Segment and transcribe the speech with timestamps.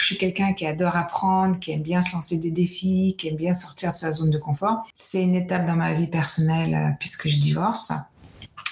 [0.00, 3.36] je suis quelqu'un qui adore apprendre, qui aime bien se lancer des défis, qui aime
[3.36, 4.86] bien sortir de sa zone de confort.
[4.94, 7.92] C'est une étape dans ma vie personnelle euh, puisque je divorce.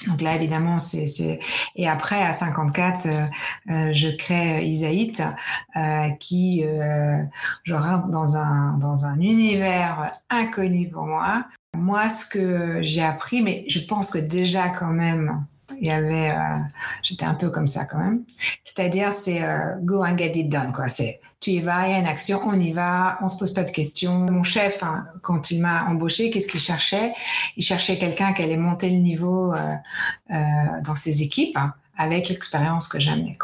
[0.06, 1.41] Donc là, évidemment, c'est
[1.75, 3.27] et après à 54, euh,
[3.71, 5.22] euh, je crée Isaït,
[5.77, 7.23] euh, qui euh,
[7.65, 11.45] je rentre dans un dans un univers inconnu pour moi.
[11.77, 15.45] Moi, ce que j'ai appris, mais je pense que déjà quand même,
[15.81, 16.59] il y avait, euh,
[17.03, 18.23] j'étais un peu comme ça quand même.
[18.65, 20.89] C'est-à-dire, c'est euh, go and get it done, quoi.
[20.89, 23.55] C'est tu y vas, il y a une action, on y va, on se pose
[23.55, 24.27] pas de questions.
[24.31, 27.13] Mon chef, hein, quand il m'a embauché, qu'est-ce qu'il cherchait?
[27.57, 29.75] Il cherchait quelqu'un qui allait monter le niveau euh,
[30.33, 30.36] euh,
[30.85, 31.57] dans ses équipes.
[31.57, 33.36] hein, avec l'expérience que j'amenais.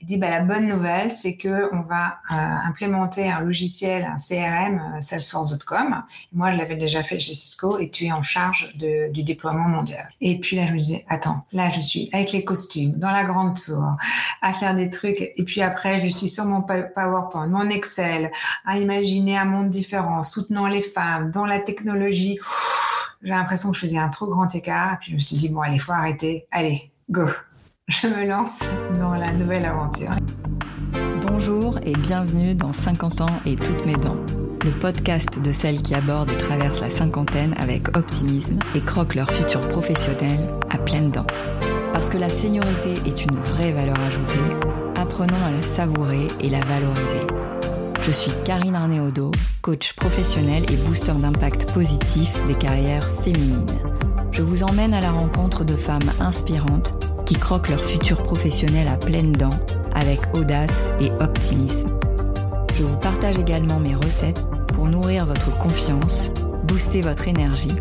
[0.00, 4.16] Il dit bah, la bonne nouvelle, c'est que on va euh, implémenter un logiciel, un
[4.16, 6.04] CRM, euh, Salesforce.com.
[6.32, 10.08] Moi, je l'avais déjà fait chez Cisco et tu es en charge du déploiement mondial.
[10.20, 13.24] Et puis là, je me disais attends, là, je suis avec les costumes dans la
[13.24, 13.96] grande tour
[14.40, 15.32] à faire des trucs.
[15.36, 18.30] Et puis après, je suis sur mon PowerPoint, mon Excel,
[18.64, 22.38] à imaginer un monde différent, soutenant les femmes dans la technologie.
[23.22, 24.94] J'ai l'impression que je faisais un trop grand écart.
[24.94, 26.46] Et puis je me suis dit bon, allez, faut arrêter.
[26.52, 27.26] Allez, go
[27.88, 28.62] je me lance
[28.98, 30.12] dans la nouvelle aventure.
[31.20, 34.16] Bonjour et bienvenue dans 50 ans et toutes mes dents,
[34.64, 39.30] le podcast de celles qui abordent et traversent la cinquantaine avec optimisme et croquent leur
[39.30, 41.26] futur professionnel à pleines dents.
[41.92, 44.38] Parce que la seniorité est une vraie valeur ajoutée,
[44.96, 47.26] apprenons à la savourer et la valoriser.
[48.00, 53.66] Je suis Karine Arnéodo, coach professionnel et booster d'impact positif des carrières féminines.
[54.32, 58.96] Je vous emmène à la rencontre de femmes inspirantes qui croquent leur futur professionnel à
[58.96, 59.58] pleines dents
[59.94, 61.90] avec audace et optimisme.
[62.76, 64.44] Je vous partage également mes recettes
[64.74, 66.30] pour nourrir votre confiance,
[66.64, 67.76] booster votre énergie,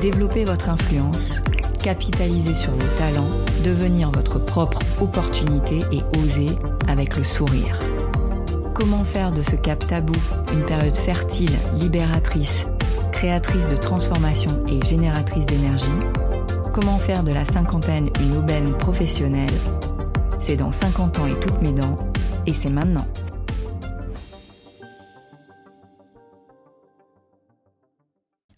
[0.00, 1.40] développer votre influence,
[1.82, 3.30] capitaliser sur vos talents,
[3.64, 6.50] devenir votre propre opportunité et oser
[6.88, 7.78] avec le sourire.
[8.74, 10.14] Comment faire de ce cap tabou
[10.52, 12.66] une période fertile, libératrice,
[13.12, 15.90] créatrice de transformation et génératrice d'énergie?
[16.80, 19.52] Comment faire de la cinquantaine une aubaine professionnelle
[20.38, 21.98] C'est dans 50 ans et toutes mes dents,
[22.46, 23.04] et c'est maintenant.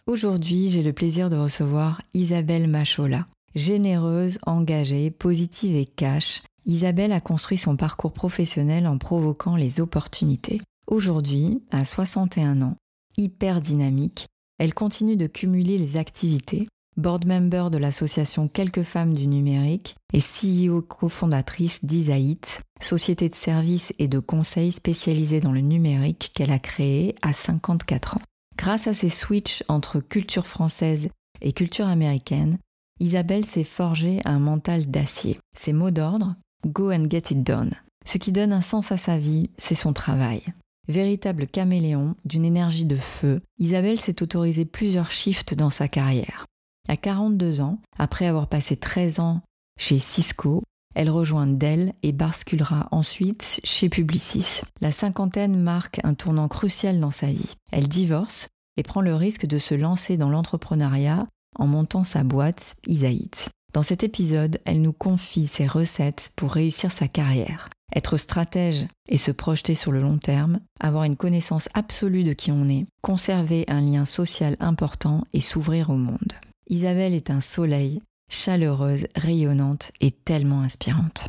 [0.05, 3.25] Aujourd'hui, j'ai le plaisir de recevoir Isabelle Machola.
[3.55, 10.61] Généreuse, engagée, positive et cash, Isabelle a construit son parcours professionnel en provoquant les opportunités.
[10.85, 12.75] Aujourd'hui, à 61 ans,
[13.17, 14.27] hyper dynamique,
[14.59, 16.67] elle continue de cumuler les activités
[17.01, 23.93] board member de l'association Quelques femmes du numérique et CEO cofondatrice d'Isaït, société de services
[23.99, 28.21] et de conseils spécialisée dans le numérique qu'elle a créée à 54 ans.
[28.57, 31.09] Grâce à ses switches entre culture française
[31.41, 32.57] et culture américaine,
[32.99, 35.39] Isabelle s'est forgée un mental d'acier.
[35.57, 36.35] Ses mots d'ordre
[36.67, 37.71] Go and get it done.
[38.05, 40.43] Ce qui donne un sens à sa vie, c'est son travail.
[40.87, 46.45] Véritable caméléon, d'une énergie de feu, Isabelle s'est autorisée plusieurs shifts dans sa carrière.
[46.89, 49.41] À 42 ans, après avoir passé 13 ans
[49.79, 54.61] chez Cisco, elle rejoint Dell et basculera ensuite chez Publicis.
[54.81, 57.55] La cinquantaine marque un tournant crucial dans sa vie.
[57.71, 58.47] Elle divorce
[58.77, 61.27] et prend le risque de se lancer dans l'entrepreneuriat
[61.57, 63.49] en montant sa boîte Isaït.
[63.73, 67.69] Dans cet épisode, elle nous confie ses recettes pour réussir sa carrière.
[67.95, 72.51] Être stratège et se projeter sur le long terme, avoir une connaissance absolue de qui
[72.51, 76.33] on est, conserver un lien social important et s'ouvrir au monde.
[76.71, 81.27] Isabelle est un soleil, chaleureuse, rayonnante et tellement inspirante.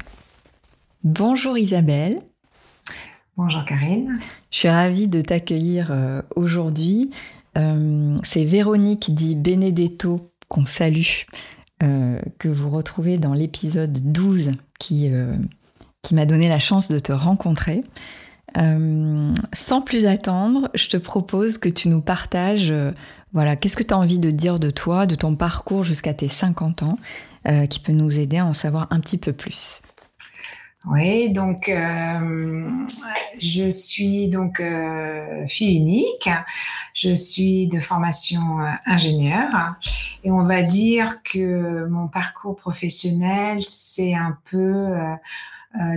[1.02, 2.20] Bonjour Isabelle.
[3.36, 4.20] Bonjour Karine.
[4.52, 7.10] Je suis ravie de t'accueillir euh, aujourd'hui.
[7.58, 11.24] Euh, C'est Véronique dit Benedetto qu'on salue,
[11.82, 15.10] euh, que vous retrouvez dans l'épisode 12 qui,
[16.02, 17.82] qui m'a donné la chance de te rencontrer.
[18.58, 22.72] Euh, sans plus attendre, je te propose que tu nous partages
[23.32, 26.28] voilà, qu'est-ce que tu as envie de dire de toi, de ton parcours jusqu'à tes
[26.28, 26.98] 50 ans,
[27.48, 29.80] euh, qui peut nous aider à en savoir un petit peu plus?
[30.84, 32.68] Oui, donc euh,
[33.40, 36.28] je suis donc euh, fille unique.
[36.92, 39.76] Je suis de formation ingénieure
[40.24, 44.88] et on va dire que mon parcours professionnel c'est un peu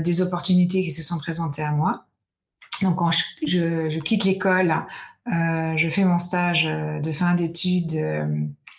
[0.04, 2.06] des opportunités qui se sont présentées à moi.
[2.82, 3.12] Donc quand
[3.46, 4.76] je, quitte l'école,
[5.28, 8.26] je fais mon stage de fin d'études euh,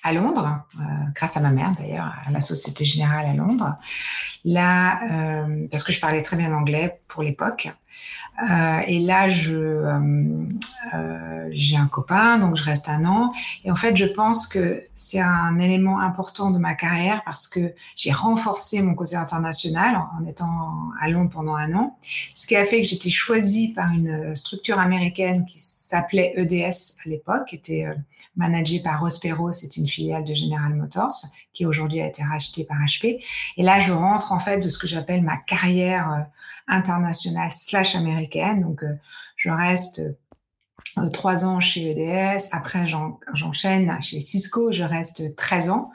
[0.07, 0.83] à Londres, euh,
[1.15, 3.75] grâce à ma mère d'ailleurs, à la Société Générale à Londres.
[4.45, 7.69] Là, euh, parce que je parlais très bien anglais pour l'époque.
[8.49, 9.67] Euh, et là, j'ai
[11.77, 13.33] un copain, donc je reste un an.
[13.65, 17.75] Et en fait, je pense que c'est un élément important de ma carrière parce que
[17.97, 21.99] j'ai renforcé mon côté international en étant à Londres pendant un an,
[22.35, 27.09] ce qui a fait que j'étais choisie par une structure américaine qui s'appelait EDS à
[27.09, 27.89] l'époque, qui était
[28.37, 31.13] managée par Rospero, c'est une filiale de General Motors
[31.53, 33.25] qui aujourd'hui a été rachetée par HP.
[33.57, 36.27] Et là, je rentre en fait de ce que j'appelle ma carrière
[36.69, 38.61] internationale slash américaine.
[38.61, 38.95] Donc, euh,
[39.37, 40.03] je reste
[40.99, 42.49] euh, trois ans chez EDS.
[42.53, 42.87] Après,
[43.35, 44.73] j'enchaîne chez Cisco.
[44.73, 45.91] Je reste 13 ans.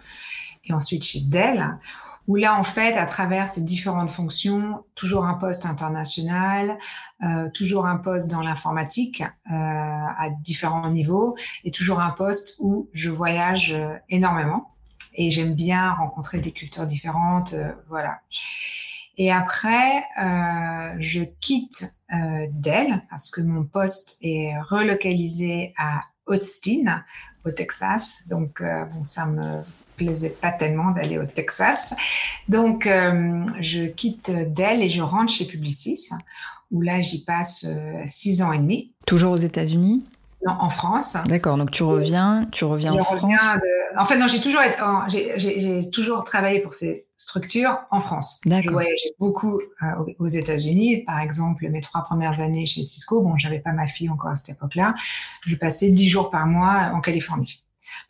[0.66, 1.78] Et ensuite chez Dell,
[2.28, 6.78] où là, en fait, à travers ces différentes fonctions, toujours un poste international,
[7.24, 13.10] euh, toujours un poste dans l'informatique à différents niveaux, et toujours un poste où je
[13.10, 13.76] voyage
[14.10, 14.72] énormément.
[15.16, 17.56] Et j'aime bien rencontrer des cultures différentes.
[17.90, 18.20] voilà.
[19.18, 27.04] Et après, euh, je quitte euh, Dell parce que mon poste est relocalisé à Austin,
[27.46, 28.28] au Texas.
[28.30, 29.62] Donc, euh, bon, ça me
[30.06, 31.96] plaisait pas tellement d'aller au Texas.
[32.48, 36.10] Donc, euh, je quitte Dell et je rentre chez Publicis,
[36.72, 38.92] où là, j'y passe euh, six ans et demi.
[39.06, 40.04] Toujours aux États-Unis?
[40.46, 41.18] Non, en France.
[41.28, 43.22] D'accord, donc tu reviens, tu reviens en France?
[43.96, 44.62] En fait, non, j'ai toujours,
[45.08, 48.42] j'ai toujours travaillé pour ces structures en France.
[48.46, 48.78] D'accord.
[48.78, 51.04] Ouais, j'ai beaucoup euh, aux États-Unis.
[51.06, 54.36] Par exemple, mes trois premières années chez Cisco, bon, j'avais pas ma fille encore à
[54.36, 54.96] cette époque-là.
[55.46, 57.62] Je passais dix jours par mois en Californie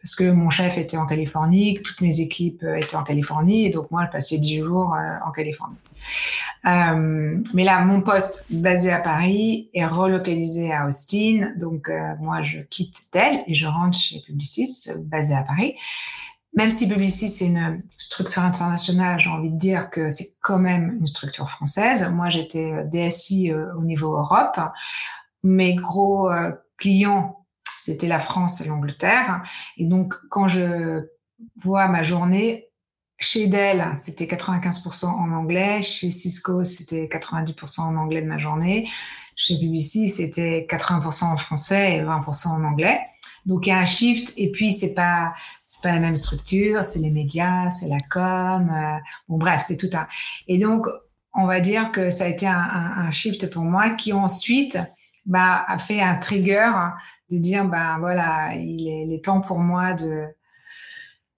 [0.01, 3.65] parce que mon chef était en Californie, que toutes mes équipes euh, étaient en Californie,
[3.65, 5.77] et donc moi, je passais dix jours euh, en Californie.
[6.65, 12.59] Euh, mais là, mon poste basé à Paris est relocalisé à Austin, donc moi, je
[12.59, 15.75] quitte Dell et je rentre chez Publicis, basé à Paris.
[16.55, 20.97] Même si Publicis c'est une structure internationale, j'ai envie de dire que c'est quand même
[20.99, 22.07] une structure française.
[22.11, 24.59] Moi, j'étais DSI au niveau Europe.
[25.43, 26.29] Mes gros
[26.77, 27.40] clients
[27.83, 29.43] c'était la France et l'Angleterre.
[29.77, 31.07] Et donc, quand je
[31.55, 32.69] vois ma journée,
[33.19, 35.81] chez Dell, c'était 95% en anglais.
[35.81, 38.89] Chez Cisco, c'était 90% en anglais de ma journée.
[39.35, 42.99] Chez BBC, c'était 80% en français et 20% en anglais.
[43.45, 44.33] Donc, il y a un shift.
[44.37, 45.33] Et puis, c'est pas,
[45.65, 46.83] c'est pas la même structure.
[46.83, 48.69] C'est les médias, c'est la com.
[48.69, 48.97] Euh,
[49.27, 50.07] bon, bref, c'est tout un.
[50.47, 50.87] Et donc,
[51.33, 54.77] on va dire que ça a été un, shift pour moi qui ensuite
[55.25, 56.71] bah, a fait un trigger
[57.29, 60.27] de dire, ben voilà, il est, il est temps pour moi de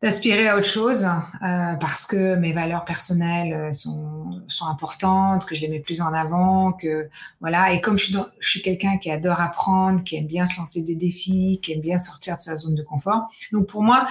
[0.03, 5.55] d'aspirer à autre chose euh, parce que mes valeurs personnelles euh, sont, sont importantes, que
[5.55, 7.07] je les mets plus en avant, que
[7.39, 7.71] voilà.
[7.71, 10.83] Et comme je suis, je suis quelqu'un qui adore apprendre, qui aime bien se lancer
[10.83, 13.29] des défis, qui aime bien sortir de sa zone de confort.
[13.53, 14.05] Donc pour moi,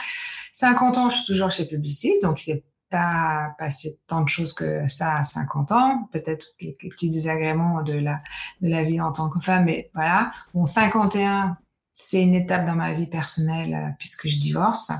[0.52, 4.86] 50 ans, je suis toujours chez Publicis, donc c'est pas passé tant de choses que
[4.86, 8.22] ça à 50 ans, peut-être quelques petits désagréments de la,
[8.60, 10.30] de la vie en tant que femme, mais voilà.
[10.54, 11.56] Bon, 51,
[11.92, 14.92] c'est une étape dans ma vie personnelle euh, puisque je divorce.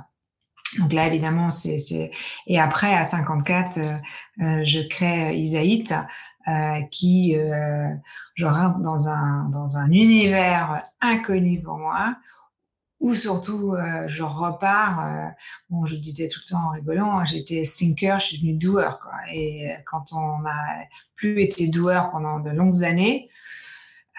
[0.78, 2.10] Donc là, évidemment, c'est,
[2.46, 3.94] et après, à 54, euh,
[4.40, 5.94] euh, je crée Isaït,
[6.48, 7.36] euh, qui,
[8.34, 12.16] je rentre dans un dans un univers inconnu pour moi,
[13.02, 15.04] ou surtout euh, je repars.
[15.04, 15.26] Euh,
[15.68, 18.98] bon, je disais tout le temps en rigolant, hein, j'étais thinker, je suis devenue doer.
[19.02, 19.12] Quoi.
[19.30, 20.84] Et euh, quand on a
[21.16, 23.28] plus été doueur pendant de longues années,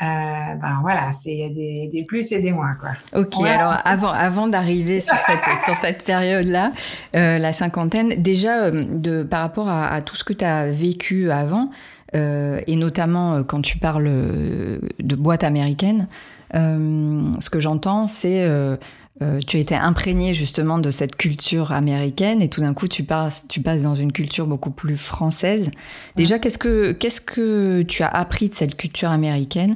[0.02, 2.90] euh, ben voilà, il y a des, des, plus et des moins quoi.
[3.16, 6.74] Ok, alors avant avant d'arriver sur cette sur cette période là,
[7.16, 11.32] euh, la cinquantaine, déjà de par rapport à, à tout ce que tu as vécu
[11.32, 11.70] avant
[12.16, 16.08] et notamment quand tu parles de boîte américaine,
[16.54, 18.78] ce que j'entends, c'est euh,
[19.22, 23.04] euh, tu as été imprégné justement de cette culture américaine et tout d'un coup tu
[23.04, 25.70] passes, tu passes dans une culture beaucoup plus française.
[26.16, 29.76] Déjà, qu'est-ce que, qu'est-ce que tu as appris de cette culture américaine?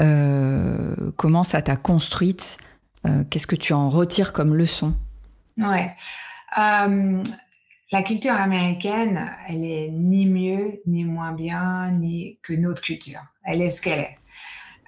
[0.00, 2.56] Euh, Comment ça t'a construite?
[3.06, 4.94] Euh, Qu'est-ce que tu en retires comme leçon?
[5.58, 5.90] Ouais.
[6.58, 7.22] Euh,
[7.92, 13.20] la culture américaine, elle est ni mieux, ni moins bien, ni que notre culture.
[13.44, 14.19] Elle est ce qu'elle est.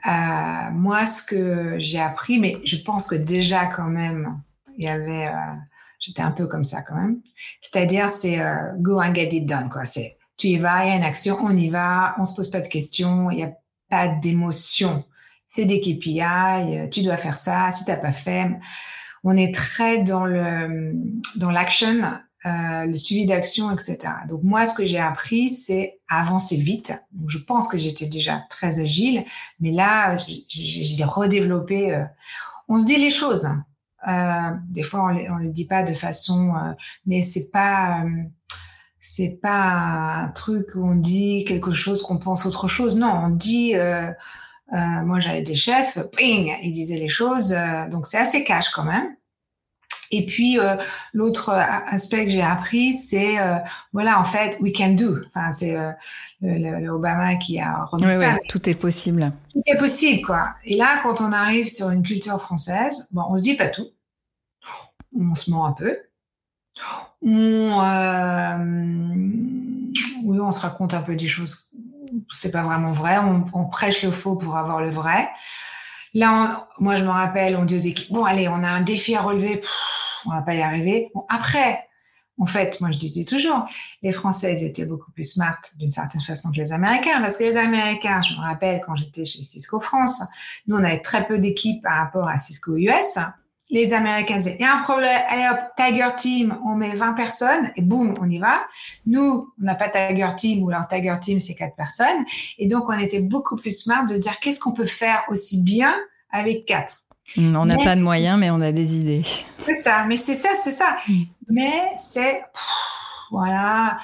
[0.06, 4.40] Euh, moi, ce que j'ai appris, mais je pense que déjà quand même,
[4.76, 5.54] il y avait, euh,
[6.00, 7.20] j'étais un peu comme ça quand même.
[7.60, 9.84] C'est-à-dire, c'est euh, go and get it done, quoi.
[9.84, 12.50] C'est tu y vas, il y a une action, on y va, on se pose
[12.50, 13.52] pas de questions, il n'y a
[13.88, 15.04] pas d'émotion.
[15.46, 18.50] C'est des KPI, euh, tu dois faire ça, si t'as pas fait.
[19.22, 20.94] On est très dans le
[21.36, 22.02] dans l'action
[22.44, 23.98] euh, le suivi d'action, etc.
[24.28, 26.92] Donc moi, ce que j'ai appris, c'est avancer vite.
[27.12, 29.24] Donc je pense que j'étais déjà très agile,
[29.60, 30.16] mais là,
[30.48, 31.94] j'ai redéveloppé.
[31.94, 32.04] Euh,
[32.68, 33.46] on se dit les choses.
[33.46, 33.64] Hein.
[34.08, 36.72] Euh, des fois, on ne le dit pas de façon, euh,
[37.06, 38.04] mais c'est pas
[39.04, 42.96] c'est pas un truc où on dit quelque chose qu'on pense autre chose.
[42.96, 43.74] Non, on dit.
[43.74, 44.10] Euh,
[44.72, 47.52] euh, moi, j'avais des chefs, ping, ils disaient les choses.
[47.52, 49.14] Euh, donc c'est assez cash quand même.
[50.12, 50.76] Et puis euh,
[51.12, 53.36] l'autre aspect que j'ai appris, c'est
[53.92, 55.16] voilà en fait we can do.
[55.34, 55.76] Enfin c'est
[56.40, 58.34] le, Obama qui a remis oui, ça.
[58.34, 59.32] Oui, tout est possible.
[59.52, 60.54] Tout est possible quoi.
[60.64, 63.88] Et là quand on arrive sur une culture française, bon on se dit pas tout,
[65.18, 65.98] on se ment un peu,
[67.22, 67.78] on
[70.24, 71.74] oui on se raconte un peu des choses
[72.30, 73.18] c'est pas vraiment vrai.
[73.18, 75.28] On, prêche le faux pour avoir le vrai.
[76.14, 79.14] Là, moi, je me rappelle, on dit aux équipes, bon, allez, on a un défi
[79.14, 79.62] à relever,
[80.26, 81.10] on va pas y arriver.
[81.14, 81.88] Bon, après,
[82.38, 83.66] en fait, moi, je disais toujours,
[84.02, 87.56] les Français, étaient beaucoup plus smart d'une certaine façon que les Américains, parce que les
[87.56, 90.22] Américains, je me rappelle quand j'étais chez Cisco France,
[90.66, 93.18] nous, on avait très peu d'équipes par rapport à Cisco US
[93.72, 97.14] les Américains disaient, il y a un problème, allez hop, Tiger Team, on met 20
[97.14, 98.66] personnes et boum, on y va.
[99.06, 99.22] Nous,
[99.58, 102.24] on n'a pas Tiger Team ou leur Tiger Team, c'est quatre personnes.
[102.58, 105.96] Et donc, on était beaucoup plus smart de dire qu'est-ce qu'on peut faire aussi bien
[106.30, 107.02] avec quatre?
[107.36, 109.22] Hmm, on n'a pas de moyens, mais on a des idées.
[109.64, 110.98] C'est ça, mais c'est ça, c'est ça.
[111.08, 111.22] Hmm.
[111.48, 112.42] Mais c'est,
[113.30, 113.96] voilà.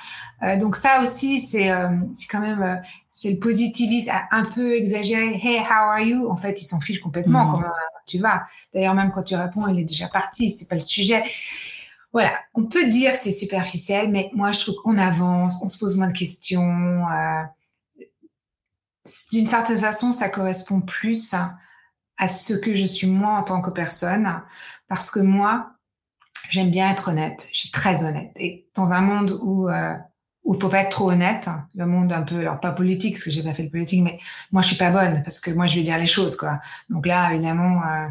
[0.42, 1.88] Euh, donc ça aussi, c'est euh,
[2.30, 2.76] quand même, euh,
[3.11, 5.38] c'est le positivisme un peu exagéré.
[5.42, 6.28] Hey, how are you?
[6.30, 7.47] En fait, ils s'en fichent complètement.
[7.47, 7.52] Hmm.
[7.52, 7.73] Comment
[8.07, 8.45] tu vas?
[8.73, 10.50] D'ailleurs, même quand tu réponds, il est déjà parti.
[10.50, 11.23] C'est pas le sujet.
[12.12, 15.95] Voilà, on peut dire c'est superficiel, mais moi je trouve qu'on avance, on se pose
[15.97, 17.04] moins de questions.
[19.30, 21.35] D'une certaine façon, ça correspond plus
[22.16, 24.40] à ce que je suis moi en tant que personne,
[24.88, 25.73] parce que moi,
[26.49, 27.47] j'aime bien être honnête.
[27.52, 28.33] Je suis très honnête.
[28.37, 29.68] Et dans un monde où
[30.49, 31.47] où il faut pas être trop honnête.
[31.75, 34.19] Le monde un peu, alors pas politique, parce que j'ai pas fait de politique, mais
[34.50, 36.59] moi je suis pas bonne parce que moi je vais dire les choses quoi.
[36.88, 38.07] Donc là évidemment, euh,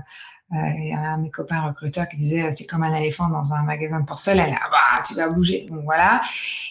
[0.54, 3.28] euh, il y a un de mes copains recruteurs qui disait c'est comme un éléphant
[3.28, 4.56] dans un magasin de porcelaine.
[4.56, 5.66] Ah bah tu vas bouger.
[5.72, 6.22] Bon voilà.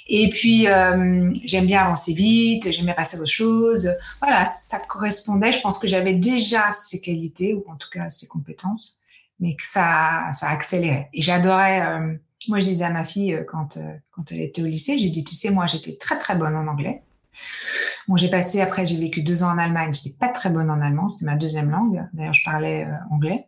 [0.07, 3.91] Et puis euh, j'aime bien avancer vite, j'aime bien passer aux choses.
[4.21, 5.51] Voilà, ça correspondait.
[5.51, 9.01] Je pense que j'avais déjà ces qualités ou en tout cas ces compétences,
[9.41, 11.11] mais que ça ça accélérait.
[11.13, 14.67] Et j'adorais moi, je disais à ma fille euh, quand, euh, quand elle était au
[14.67, 17.03] lycée, j'ai dit, tu sais, moi, j'étais très très bonne en anglais.
[18.09, 19.93] Bon, j'ai passé après, j'ai vécu deux ans en Allemagne.
[19.93, 22.07] J'étais pas très bonne en allemand, c'était ma deuxième langue.
[22.13, 23.45] D'ailleurs, je parlais euh, anglais.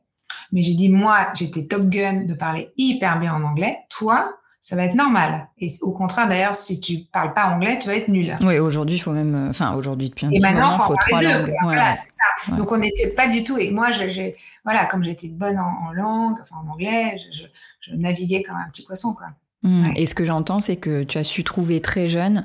[0.53, 3.77] Mais j'ai dit, moi, j'étais top gun de parler hyper bien en anglais.
[3.91, 4.35] Toi,
[4.69, 5.49] ça va être normal.
[5.59, 8.37] Et au contraire, d'ailleurs, si tu parles pas anglais, tu vas être nul.
[8.43, 11.55] Oui, aujourd'hui, il faut même, enfin, aujourd'hui, depuis un petit moment, il faut trois langues.
[11.63, 12.55] Voilà, c'est ça.
[12.55, 13.57] Donc, on n'était pas du tout.
[13.57, 17.47] Et moi, j'ai, voilà, comme j'étais bonne en, langue, enfin, en anglais, je,
[17.81, 19.29] je, naviguais comme un petit poisson, quoi.
[19.63, 19.93] Mmh.
[19.97, 22.45] Et ce que j'entends, c'est que tu as su trouver très jeune,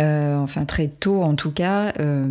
[0.00, 2.26] euh, enfin très tôt en tout cas, euh,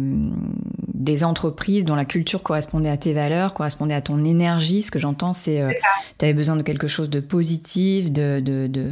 [0.94, 4.84] des entreprises dont la culture correspondait à tes valeurs, correspondait à ton énergie.
[4.84, 5.72] Ce que j'entends, c'est euh,
[6.20, 8.92] tu avais besoin de quelque chose de positif, de, de, de,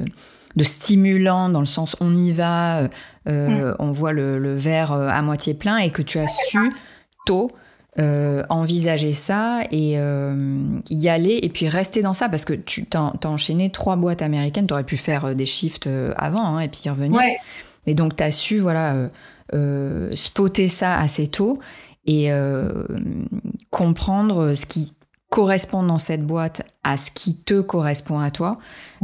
[0.55, 2.87] de stimulant dans le sens on y va, euh,
[3.27, 3.75] euh, mm.
[3.79, 6.73] on voit le, verre euh, à moitié plein et que tu as su
[7.25, 7.51] tôt
[8.49, 9.97] envisager ça et
[10.89, 14.67] y aller et puis rester dans ça parce que tu t'as enchaîné trois boîtes américaines,
[14.67, 17.19] tu aurais pu faire des shifts avant hein, et puis y revenir.
[17.87, 19.09] Mais donc tu as su voilà
[20.13, 21.57] spotter ça assez tôt
[22.05, 22.29] et
[23.71, 24.93] comprendre ce qui
[25.37, 28.57] correspond dans cette boîte à ce qui te correspond à toi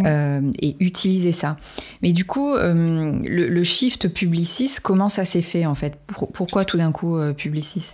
[0.03, 1.57] euh, et utiliser ça.
[2.01, 5.95] Mais du coup, euh, le, shift Publicis, comment ça s'est fait en fait?
[6.33, 7.93] Pourquoi tout d'un coup euh, Publicis?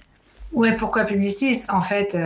[0.54, 1.66] Ouais, pourquoi Publicis?
[1.68, 2.18] En fait,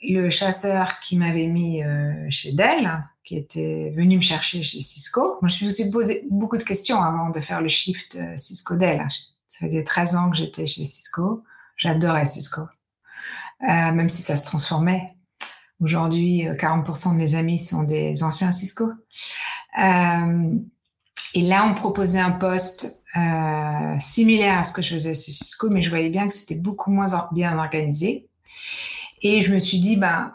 [0.00, 1.82] le chasseur qui m'avait mis
[2.30, 2.88] chez Dell,
[3.24, 7.02] qui était venu me chercher chez Cisco, moi, je me suis posé beaucoup de questions
[7.02, 9.04] avant de faire le shift Cisco-Dell.
[9.48, 11.42] Ça faisait 13 ans que j'étais chez Cisco.
[11.76, 12.62] J'adorais Cisco.
[13.62, 15.15] Euh, même si ça se transformait.
[15.80, 18.90] Aujourd'hui, 40% euh, de mes amis sont des anciens Cisco.
[19.82, 20.54] Euh,
[21.34, 25.68] et là, on proposait un poste euh, similaire à ce que je faisais chez Cisco,
[25.70, 28.28] mais je voyais bien que c'était beaucoup moins bien organisé.
[29.22, 30.32] Et je me suis dit, ben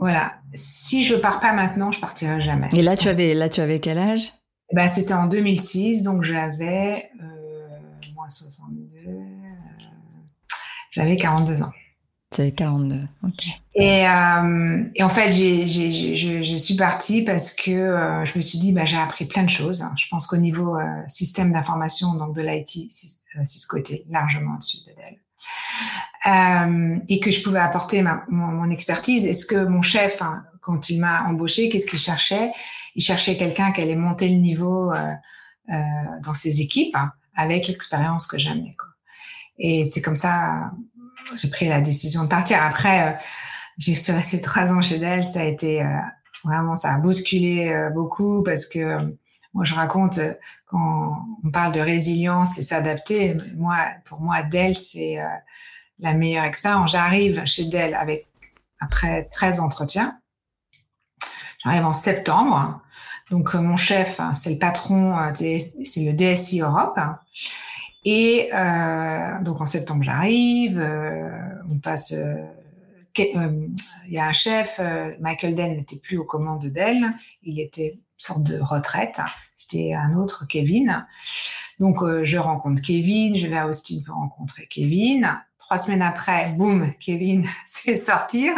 [0.00, 2.68] voilà, si je pars pas maintenant, je partirai jamais.
[2.74, 4.32] Et là, tu avais, là, tu avais quel âge?
[4.72, 9.24] Ben, C'était en 2006, donc j'avais euh, moins 62, euh,
[10.92, 11.72] j'avais 42 ans.
[12.34, 13.08] Tu avais 42.
[13.74, 18.58] Et, euh, et, en fait, j'ai, je, suis partie parce que euh, je me suis
[18.58, 19.82] dit, bah, j'ai appris plein de choses.
[19.96, 24.92] Je pense qu'au niveau euh, système d'information, donc de l'IT, Cisco était largement au-dessus de
[24.94, 25.18] Dell.
[27.08, 29.24] Et que je pouvais apporter ma, mon, expertise.
[29.24, 32.52] Est-ce que mon chef, hein, quand il m'a embauché, qu'est-ce qu'il cherchait?
[32.94, 34.92] Il cherchait quelqu'un qui allait monter le niveau
[35.66, 38.74] dans ses équipes hein, avec l'expérience que j'amenais.
[39.58, 40.72] Et c'est comme ça
[41.34, 42.62] j'ai pris la décision de partir.
[42.62, 43.12] Après, euh,
[43.78, 45.22] j'ai suis trois ans chez Dell.
[45.22, 46.00] Ça a été euh,
[46.44, 48.98] vraiment, ça a bousculé euh, beaucoup parce que
[49.54, 50.20] moi, je raconte
[50.66, 53.36] quand on parle de résilience et s'adapter.
[53.56, 55.18] Moi, pour moi, Dell, c'est
[55.98, 56.92] la meilleure expérience.
[56.92, 58.28] J'arrive chez Dell avec
[58.78, 60.20] après 13 entretiens.
[61.64, 62.80] J'arrive en septembre.
[63.30, 66.98] Donc mon chef, c'est le patron, c'est le DSI Europe.
[68.04, 71.30] Et euh, donc en septembre, j'arrive, euh,
[71.70, 72.12] on passe.
[72.12, 72.44] Euh,
[73.16, 74.80] il y a un chef,
[75.18, 79.18] Michael Dell n'était plus aux commandes de Dell, il était une sorte de retraite.
[79.56, 81.04] C'était un autre Kevin.
[81.80, 85.28] Donc je rencontre Kevin, je vais à Austin pour rencontrer Kevin.
[85.58, 88.52] Trois semaines après, boum, Kevin se fait sortir.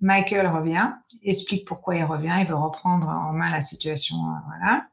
[0.00, 0.90] Michael revient,
[1.22, 4.16] explique pourquoi il revient, il veut reprendre en main la situation,
[4.48, 4.86] voilà.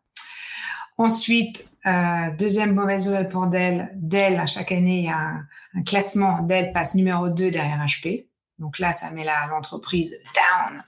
[0.97, 3.91] Ensuite, euh, deuxième mauvaise nouvelle pour Dell.
[3.95, 5.41] Dell, chaque année, il y a
[5.75, 6.41] un, classement.
[6.41, 8.27] Dell passe numéro 2 derrière HP.
[8.57, 10.83] Donc là, ça met l'entreprise down.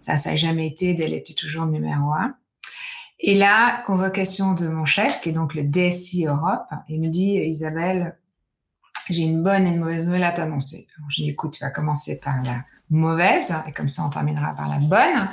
[0.00, 0.94] Ça, ça n'a jamais été.
[0.94, 2.34] Dell était toujours numéro 1.
[3.20, 7.36] Et là, convocation de mon chef, qui est donc le DSI Europe, il me dit,
[7.36, 8.16] Isabelle,
[9.08, 10.86] j'ai une bonne et une mauvaise nouvelle à t'annoncer.
[11.10, 14.68] Je dis, écoute, tu vas commencer par la mauvaise, et comme ça, on terminera par
[14.68, 15.28] la bonne.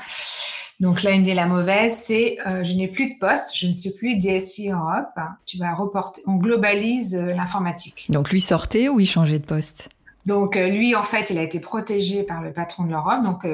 [0.82, 4.18] Donc dit la mauvaise, c'est euh, je n'ai plus de poste, je ne suis plus
[4.18, 5.18] DSI Europe.
[5.46, 8.08] Tu vas reporter, on globalise euh, l'informatique.
[8.10, 9.90] Donc lui sortait ou il changeait de poste?
[10.26, 13.24] Donc euh, lui, en fait, il a été protégé par le patron de l'Europe.
[13.24, 13.48] Donc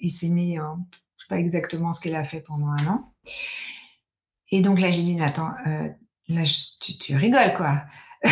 [0.00, 0.60] il s'est mis, je
[1.22, 3.12] sais pas exactement ce qu'il a fait pendant un an.
[4.50, 5.52] Et donc là, j'ai dit, mais attends,
[6.28, 6.42] là,
[6.80, 7.84] tu, tu rigoles quoi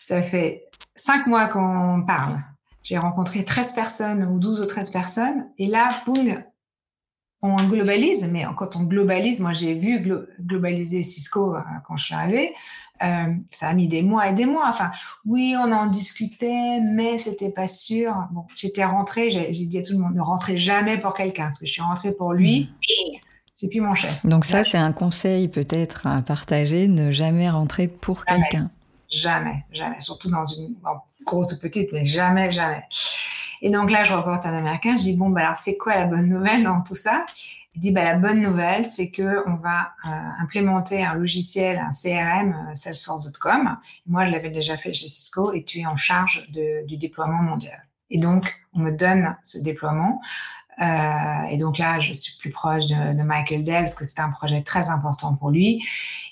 [0.00, 2.40] Ça fait cinq mois qu'on parle.
[2.82, 5.50] J'ai rencontré 13 personnes ou 12 ou 13 personnes.
[5.58, 6.42] Et là, boum,
[7.44, 10.02] on globalise, mais quand on globalise, moi j'ai vu
[10.40, 12.54] globaliser Cisco euh, quand je suis arrivée,
[13.02, 14.66] euh, ça a mis des mois et des mois.
[14.68, 14.90] Enfin,
[15.26, 18.14] oui, on en discutait, mais c'était pas sûr.
[18.32, 21.58] Bon, j'étais rentrée, j'ai dit à tout le monde ne rentrez jamais pour quelqu'un, parce
[21.58, 22.70] que je suis rentrée pour lui.
[22.70, 23.18] Mmh.
[23.52, 24.24] C'est plus mon chef.
[24.26, 28.70] Donc ça, c'est un conseil peut-être à partager, ne jamais rentrer pour quelqu'un.
[29.08, 30.00] Jamais, jamais.
[30.00, 30.74] Surtout dans une
[31.24, 32.82] grosse ou petite, mais jamais, jamais.
[33.64, 36.04] Et donc là, je reporte un Américain, je dis, bon, bah, alors c'est quoi la
[36.04, 37.24] bonne nouvelle dans tout ça?
[37.74, 40.10] Il dit, bah, la bonne nouvelle, c'est que on va euh,
[40.42, 43.78] implémenter un logiciel, un CRM, euh, Salesforce.com.
[44.06, 47.42] Moi, je l'avais déjà fait chez Cisco et tu es en charge de, du déploiement
[47.42, 47.82] mondial.
[48.10, 50.20] Et donc, on me donne ce déploiement.
[50.82, 54.20] Euh, et donc là, je suis plus proche de, de Michael Dell parce que c'était
[54.20, 55.82] un projet très important pour lui.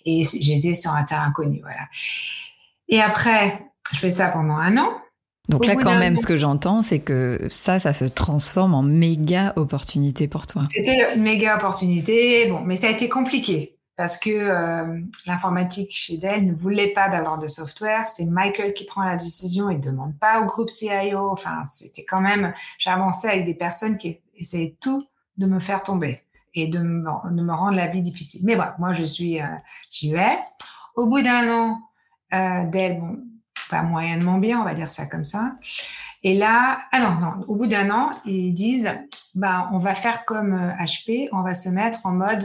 [0.04, 1.88] Et j'étais sur un terrain connu, voilà.
[2.90, 5.02] Et après, je fais ça pendant un an.
[5.48, 9.52] Donc là, quand même, ce que j'entends, c'est que ça, ça se transforme en méga
[9.56, 10.66] opportunité pour toi.
[10.70, 16.16] C'était une méga opportunité, bon, mais ça a été compliqué parce que euh, l'informatique chez
[16.16, 18.06] Dell ne voulait pas d'avoir de software.
[18.06, 21.30] C'est Michael qui prend la décision et ne demande pas au groupe CIO.
[21.30, 26.22] Enfin, c'était quand même, j'avançais avec des personnes qui essayaient tout de me faire tomber
[26.54, 28.42] et de me, de me rendre la vie difficile.
[28.44, 29.46] Mais bon, moi, je suis, euh,
[29.90, 30.38] j'y vais.
[30.94, 31.78] Au bout d'un an,
[32.32, 33.18] euh, Dell, bon,
[33.72, 35.56] pas moyennement bien, on va dire ça comme ça.
[36.22, 38.90] Et là, ah non, non, au bout d'un an, ils disent,
[39.34, 42.44] bah, on va faire comme HP, euh, on va se mettre en mode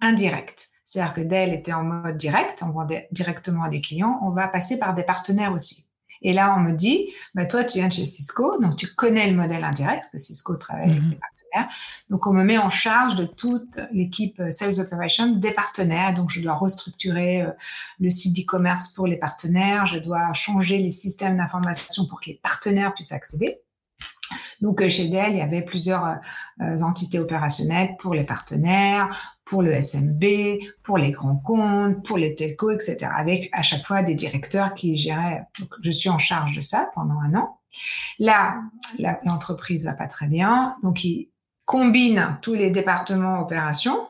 [0.00, 0.68] indirect.
[0.84, 4.48] C'est-à-dire que Dell était en mode direct, on vendait directement à des clients, on va
[4.48, 5.84] passer par des partenaires aussi.
[6.22, 9.28] Et là, on me dit, bah, toi, tu viens de chez Cisco, donc tu connais
[9.30, 11.10] le modèle indirect, parce que Cisco travaille avec mhm.
[11.10, 11.37] des partenaires.
[12.10, 16.14] Donc, on me met en charge de toute l'équipe euh, Sales Operations des partenaires.
[16.14, 17.50] Donc, je dois restructurer euh,
[18.00, 19.86] le site d'e-commerce pour les partenaires.
[19.86, 23.60] Je dois changer les systèmes d'information pour que les partenaires puissent accéder.
[24.60, 26.18] Donc euh, chez Dell, il y avait plusieurs
[26.60, 30.24] entités opérationnelles pour les partenaires, pour le SMB,
[30.82, 33.08] pour les grands comptes, pour les telcos, etc.
[33.14, 35.46] Avec à chaque fois des directeurs qui géraient.
[35.60, 37.58] Donc je suis en charge de ça pendant un an.
[38.18, 38.60] Là,
[39.24, 41.30] l'entreprise va pas très bien, donc ils
[41.68, 44.08] combinent tous les départements opérations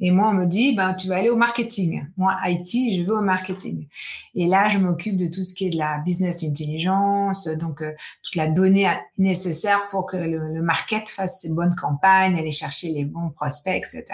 [0.00, 2.06] et moi, on me dit, ben, tu vas aller au marketing.
[2.16, 3.86] Moi, IT, je veux au marketing.
[4.34, 7.92] Et là, je m'occupe de tout ce qui est de la business intelligence, donc euh,
[8.22, 13.04] toute la donnée nécessaire pour que le, market fasse ses bonnes campagnes, aller chercher les
[13.04, 14.04] bons prospects, etc.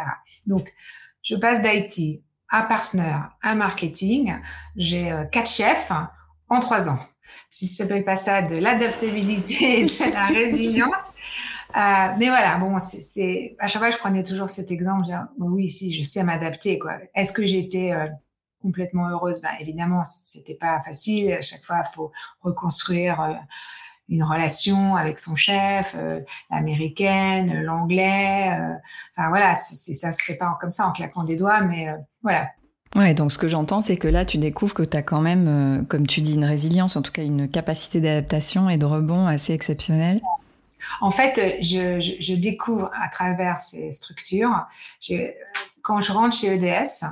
[0.46, 0.70] Donc,
[1.22, 4.34] je passe d'IT à partenaire à marketing.
[4.76, 5.92] J'ai euh, quatre chefs
[6.48, 6.98] en trois ans.
[7.48, 11.14] Si ça s'appelle pas ça de l'adaptabilité et de la résilience,
[11.76, 15.06] euh, mais voilà, bon, c'est à chaque fois je prenais toujours cet exemple.
[15.38, 16.98] oui, si je sais m'adapter, quoi.
[17.14, 18.08] Est-ce que j'étais euh,
[18.60, 19.40] complètement heureuse?
[19.40, 21.32] Ben évidemment, c'était pas facile.
[21.32, 23.32] À chaque fois, faut reconstruire euh,
[24.08, 25.96] une relation avec son chef,
[26.50, 28.50] l'américaine, l'anglais.
[29.16, 31.86] enfin voilà, c'est ça se prépare comme ça en claquant des doigts, mais
[32.20, 32.48] voilà.
[32.96, 35.86] Ouais, donc ce que j'entends, c'est que là, tu découvres que tu as quand même,
[35.88, 39.52] comme tu dis, une résilience, en tout cas une capacité d'adaptation et de rebond assez
[39.52, 40.20] exceptionnelle.
[41.00, 44.66] En fait, je, découvre à travers ces structures,
[45.82, 47.04] quand je rentre chez EDS,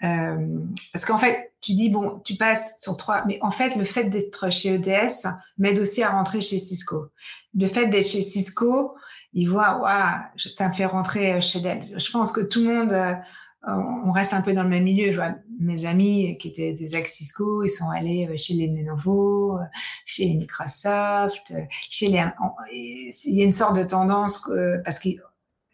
[0.00, 4.04] parce qu'en fait, tu dis, bon, tu passes sur trois, mais en fait, le fait
[4.04, 7.06] d'être chez EDS m'aide aussi à rentrer chez Cisco.
[7.54, 8.96] Le fait d'être chez Cisco,
[9.32, 11.80] ils voient, waouh, ça me fait rentrer chez Dell.
[11.96, 13.16] Je pense que tout le monde,
[13.66, 15.12] on reste un peu dans le même milieu.
[15.12, 19.58] Je vois mes amis qui étaient des ex Cisco, ils sont allés chez les Lenovo,
[20.04, 21.54] chez les Microsoft,
[21.88, 22.24] chez les.
[22.72, 24.50] Il y a une sorte de tendance
[24.84, 25.10] parce que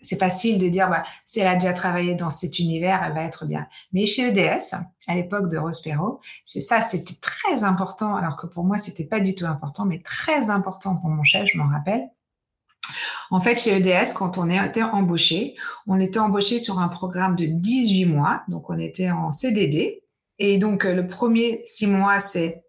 [0.00, 3.22] c'est facile de dire, bah, si elle a déjà travaillé dans cet univers, elle va
[3.22, 3.66] être bien.
[3.92, 8.64] Mais chez EDS, à l'époque de Rospero, c'est ça, c'était très important, alors que pour
[8.64, 12.08] moi, c'était pas du tout important, mais très important pour mon chef, je m'en rappelle.
[13.30, 15.54] En fait, chez EDS, quand on était embauché,
[15.86, 20.02] on était embauché sur un programme de 18 mois, donc on était en CDD.
[20.38, 22.64] Et donc, le premier six mois, c'est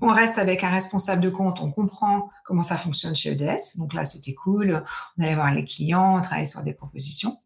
[0.00, 3.78] on reste avec un responsable de compte, on comprend comment ça fonctionne chez EDS.
[3.78, 4.84] Donc là, c'était cool.
[5.16, 7.36] On allait voir les clients, on travaillait sur des propositions.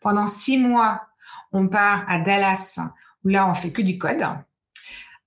[0.00, 1.02] Pendant six mois,
[1.52, 2.80] on part à Dallas,
[3.24, 4.24] où là, on fait que du code,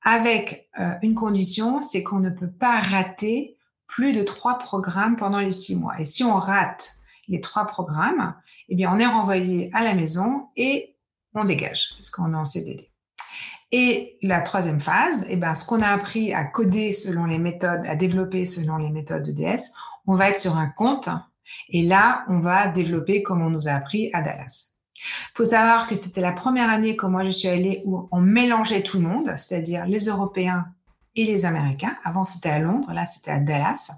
[0.04, 3.57] avec euh, une condition, c'est qu'on ne peut pas rater
[3.88, 6.00] plus de trois programmes pendant les six mois.
[6.00, 6.94] Et si on rate
[7.28, 8.36] les trois programmes,
[8.70, 10.96] eh bien, on est renvoyé à la maison et
[11.34, 12.92] on dégage, parce qu'on est en CDD.
[13.72, 17.86] Et la troisième phase, eh ben, ce qu'on a appris à coder selon les méthodes,
[17.86, 19.74] à développer selon les méthodes de DS,
[20.06, 21.10] on va être sur un compte
[21.70, 24.76] et là, on va développer comme on nous a appris à Dallas.
[25.34, 28.84] Faut savoir que c'était la première année que moi je suis allée où on mélangeait
[28.84, 30.68] tout le monde, c'est-à-dire les Européens
[31.18, 31.98] et les Américains.
[32.06, 33.92] Avant c'était à Londres, là c'était à Dallas.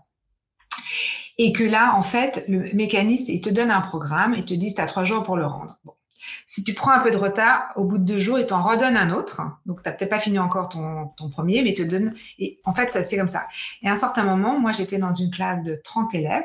[1.37, 4.75] Et que là, en fait, le mécanisme, il te donne un programme et te dit,
[4.75, 5.79] tu as trois jours pour le rendre.
[5.85, 5.93] Bon.
[6.45, 8.97] Si tu prends un peu de retard, au bout de deux jours, il t'en redonne
[8.97, 9.41] un autre.
[9.65, 12.13] Donc, tu n'as peut-être pas fini encore ton, premier, mais il te donne...
[12.39, 13.43] Et en fait, ça c'est comme ça.
[13.81, 16.43] Et à un certain moment, moi, j'étais dans une classe de 30 élèves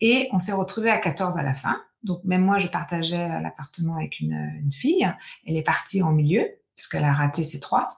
[0.00, 1.82] et on s'est retrouvé à 14 à la fin.
[2.04, 5.12] Donc, même moi, je partageais l'appartement avec une fille.
[5.46, 7.88] Elle est partie en milieu parce qu'elle a raté ses trois.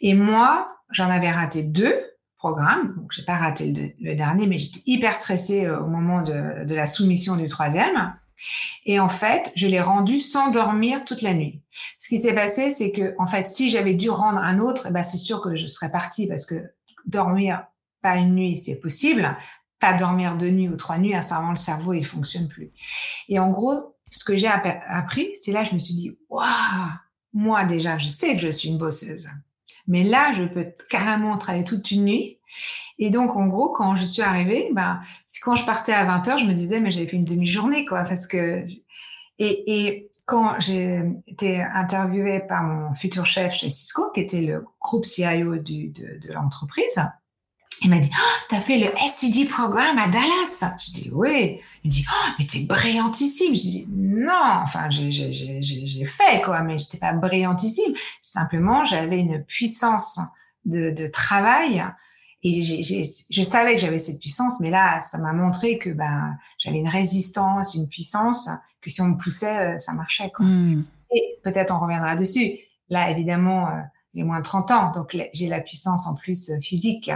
[0.00, 1.94] Et moi, j'en avais raté deux
[2.36, 2.94] programmes.
[2.96, 6.86] Donc, j'ai pas raté le, dernier, mais j'étais hyper stressée euh, au moment de, la
[6.86, 8.14] soumission du troisième.
[8.86, 11.62] Et en fait, je l'ai rendu sans dormir toute la nuit.
[11.98, 15.02] Ce qui s'est passé, c'est que, en fait, si j'avais dû rendre un autre, ben,
[15.02, 16.54] c'est sûr que je serais partie parce que
[17.06, 17.64] dormir
[18.00, 19.36] pas une nuit, c'est possible.
[19.80, 22.72] Pas dormir deux nuits ou trois nuits, à moment, le cerveau, il fonctionne plus.
[23.28, 26.46] Et en gros, ce que j'ai appris, c'est là, je me suis dit, waouh,
[27.32, 29.28] moi, déjà, je sais que je suis une bosseuse.
[29.86, 32.38] Mais là, je peux carrément travailler toute une nuit.
[32.98, 35.00] Et donc, en gros, quand je suis arrivée, ben,
[35.42, 38.02] quand je partais à 20 h je me disais, mais j'avais fait une demi-journée, quoi,
[38.04, 38.66] parce que,
[39.38, 44.64] et, et quand j'ai été interviewée par mon futur chef chez Cisco, qui était le
[44.80, 47.00] groupe CIO de l'entreprise,
[47.82, 50.64] il m'a dit, oh, t'as fait le SCD programme à Dallas?
[50.84, 51.60] Je dis, oui.
[51.84, 53.54] Il me dit, oh, mais t'es brillantissime.
[53.54, 57.94] Je dis, non, enfin, j'ai fait, quoi, mais j'étais pas brillantissime.
[58.20, 60.20] Simplement, j'avais une puissance
[60.64, 61.84] de, de travail
[62.42, 66.78] et je savais que j'avais cette puissance, mais là, ça m'a montré que ben, j'avais
[66.78, 68.48] une résistance, une puissance,
[68.80, 70.30] que si on me poussait, euh, ça marchait.
[70.30, 70.46] Quoi.
[70.46, 70.80] Hmm.
[71.12, 72.58] Et peut-être on reviendra dessus.
[72.90, 73.80] Là, évidemment, euh,
[74.14, 77.10] j'ai moins de 30 ans, donc j'ai la puissance en plus euh, physique.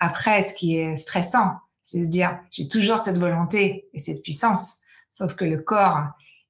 [0.00, 4.76] Après, ce qui est stressant, c'est se dire, j'ai toujours cette volonté et cette puissance,
[5.10, 6.02] sauf que le corps,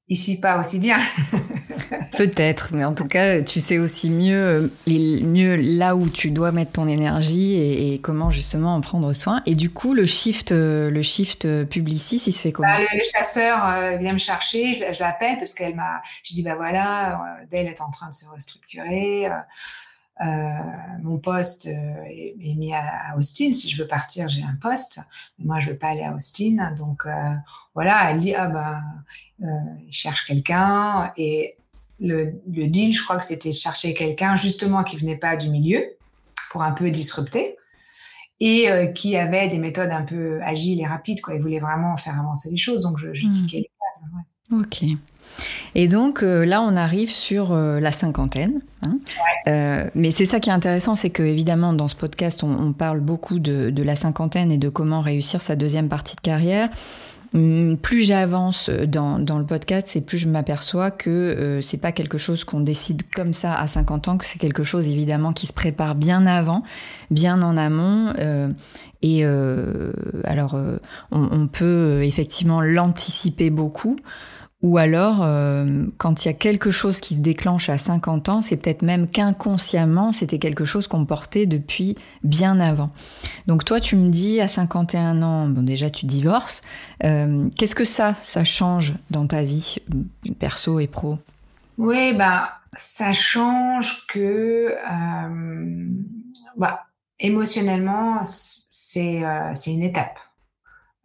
[0.09, 0.99] il suit pas aussi bien.
[2.17, 6.73] Peut-être, mais en tout cas, tu sais aussi mieux, mieux là où tu dois mettre
[6.73, 9.43] ton énergie et, comment justement en prendre soin.
[9.47, 12.69] Et du coup, le shift, le shift publiciste, il se fait comment?
[12.69, 16.03] Bah, le, chasseur euh, vient me chercher, je, l'appelle parce qu'elle m'a.
[16.25, 19.27] Je dis bah voilà, euh, Dale est en train de se restructurer.
[19.27, 19.31] Euh,
[20.20, 20.26] euh,
[21.02, 23.52] mon poste euh, est, mis à, Austin.
[23.52, 25.00] Si je veux partir, j'ai un poste.
[25.38, 26.74] Mais moi, je veux pas aller à Austin.
[26.76, 27.35] Donc euh,
[27.74, 28.83] voilà, elle dit ah ben,
[29.87, 31.57] il cherche quelqu'un et
[32.00, 35.85] le, le, deal, je crois que c'était chercher quelqu'un justement qui venait pas du milieu
[36.50, 37.57] pour un peu disrupter
[38.40, 41.20] et qui avait des méthodes un peu agiles et rapides.
[41.20, 41.35] Quoi.
[41.35, 42.83] Il voulait vraiment faire avancer les choses.
[42.83, 43.33] Donc je, je mmh.
[43.52, 44.04] les cases.
[44.14, 44.22] Ouais.
[44.53, 44.85] Ok.
[45.75, 48.61] Et donc euh, là, on arrive sur euh, la cinquantaine.
[48.83, 48.99] Hein.
[49.47, 53.01] Euh, mais c'est ça qui est intéressant, c'est que évidemment dans ce podcast, on, parle
[53.01, 56.69] beaucoup de, la cinquantaine et de comment réussir sa deuxième partie de carrière.
[57.35, 62.45] Hum, plus j'avance dans, le podcast, c'est plus je m'aperçois que c'est pas quelque chose
[62.45, 65.95] qu'on décide comme ça à 50 ans, que c'est quelque chose évidemment qui se prépare
[65.95, 66.63] bien avant,
[67.11, 68.15] bien en amont.
[69.03, 69.25] et
[70.25, 70.59] alors,
[71.13, 73.97] on, peut effectivement l'anticiper beaucoup.
[74.61, 78.40] Ou alors, euh, quand il y a quelque chose qui se déclenche à 50 ans,
[78.40, 81.94] c'est peut-être même qu'inconsciemment, c'était quelque chose qu'on portait depuis
[82.25, 82.90] bien avant.
[83.47, 86.62] Donc toi, tu me dis à 51 ans, bon déjà tu divorces.
[87.05, 89.77] Euh, qu'est-ce que ça, ça change dans ta vie
[90.40, 91.18] perso et pro?
[91.79, 95.88] Oui, bah, ça change que euh,
[96.57, 96.87] bah,
[97.21, 100.18] émotionnellement, c'est euh, c'est une étape.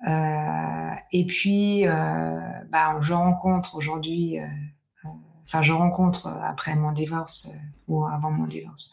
[0.08, 2.40] Euh, et puis, euh,
[2.70, 4.48] bah, je rencontre aujourd'hui, euh,
[5.46, 7.52] enfin, je rencontre après mon divorce
[7.88, 8.92] ou avant mon divorce,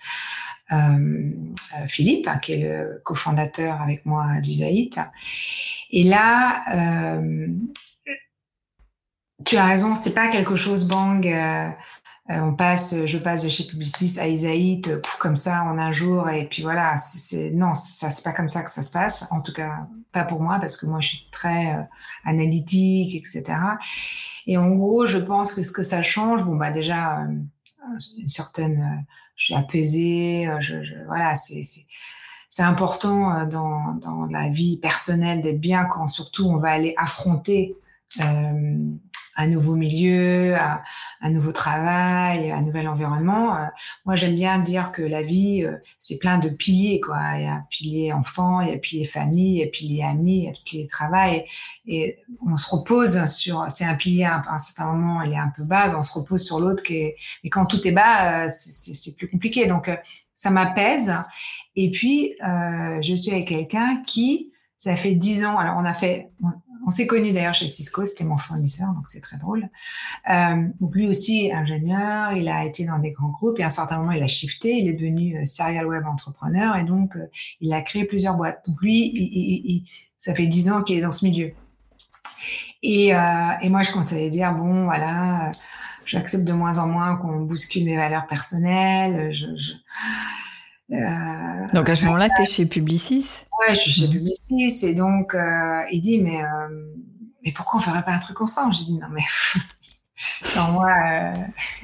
[1.89, 5.01] Philippe, hein, qui est le cofondateur avec moi d'Isaït.
[5.91, 6.63] Et là,
[9.45, 11.27] tu as raison, c'est pas quelque chose bang.
[12.39, 16.47] On passe, je passe de chez Publicis à Isaït comme ça en un jour et
[16.47, 16.97] puis voilà.
[16.97, 19.27] C'est non, ça c'est pas comme ça que ça se passe.
[19.33, 21.83] En tout cas, pas pour moi parce que moi je suis très euh,
[22.25, 23.59] analytique, etc.
[24.47, 27.27] Et en gros, je pense que ce que ça change, bon bah déjà euh,
[28.19, 29.05] une certaine,
[29.37, 31.63] je suis apaisée, je, je voilà, c'est
[32.49, 37.77] c'est important dans dans la vie personnelle d'être bien quand surtout on va aller affronter
[38.21, 38.93] euh,
[39.41, 43.57] un nouveau milieu, un, nouveau travail, un nouvel environnement.
[43.57, 43.67] Euh,
[44.05, 47.19] moi, j'aime bien dire que la vie, euh, c'est plein de piliers, quoi.
[47.37, 49.67] Il y a un pilier enfant, il y a un pilier famille, il y a
[49.67, 51.45] un pilier ami, il y a un pilier travail.
[51.87, 55.53] Et on se repose sur, c'est un pilier à un certain moment, il est un
[55.55, 58.49] peu bas, on se repose sur l'autre qui est, mais quand tout est bas, euh,
[58.49, 59.67] c'est plus compliqué.
[59.67, 59.91] Donc,
[60.35, 61.15] ça m'apaise.
[61.77, 66.31] Et puis, je suis avec quelqu'un qui, ça fait dix ans, alors on a fait,
[66.91, 69.69] on s'est connus d'ailleurs chez Cisco, c'était mon fournisseur, donc c'est très drôle.
[70.29, 73.71] Euh, donc lui aussi ingénieur, il a été dans des grands groupes et à un
[73.71, 77.31] certain moment il a shifté, il est devenu euh, serial web entrepreneur et donc euh,
[77.61, 78.67] il a créé plusieurs boîtes.
[78.67, 81.53] Donc lui, ça fait dix ans qu'il est dans ce milieu.
[82.83, 85.53] Et, moi je à dire bon voilà,
[86.07, 89.33] j'accepte de moins en moins qu'on bouscule mes valeurs personnelles.
[90.91, 94.87] Donc à ce moment-là, tu es chez Publicis Ouais, je suis chez Publicis.
[94.87, 96.47] Et donc, euh, il dit, mais, euh,
[97.45, 98.75] mais pourquoi on ferait pas un truc ensemble?
[98.75, 99.23] J'ai dit, non, mais.
[100.57, 100.89] non, moi.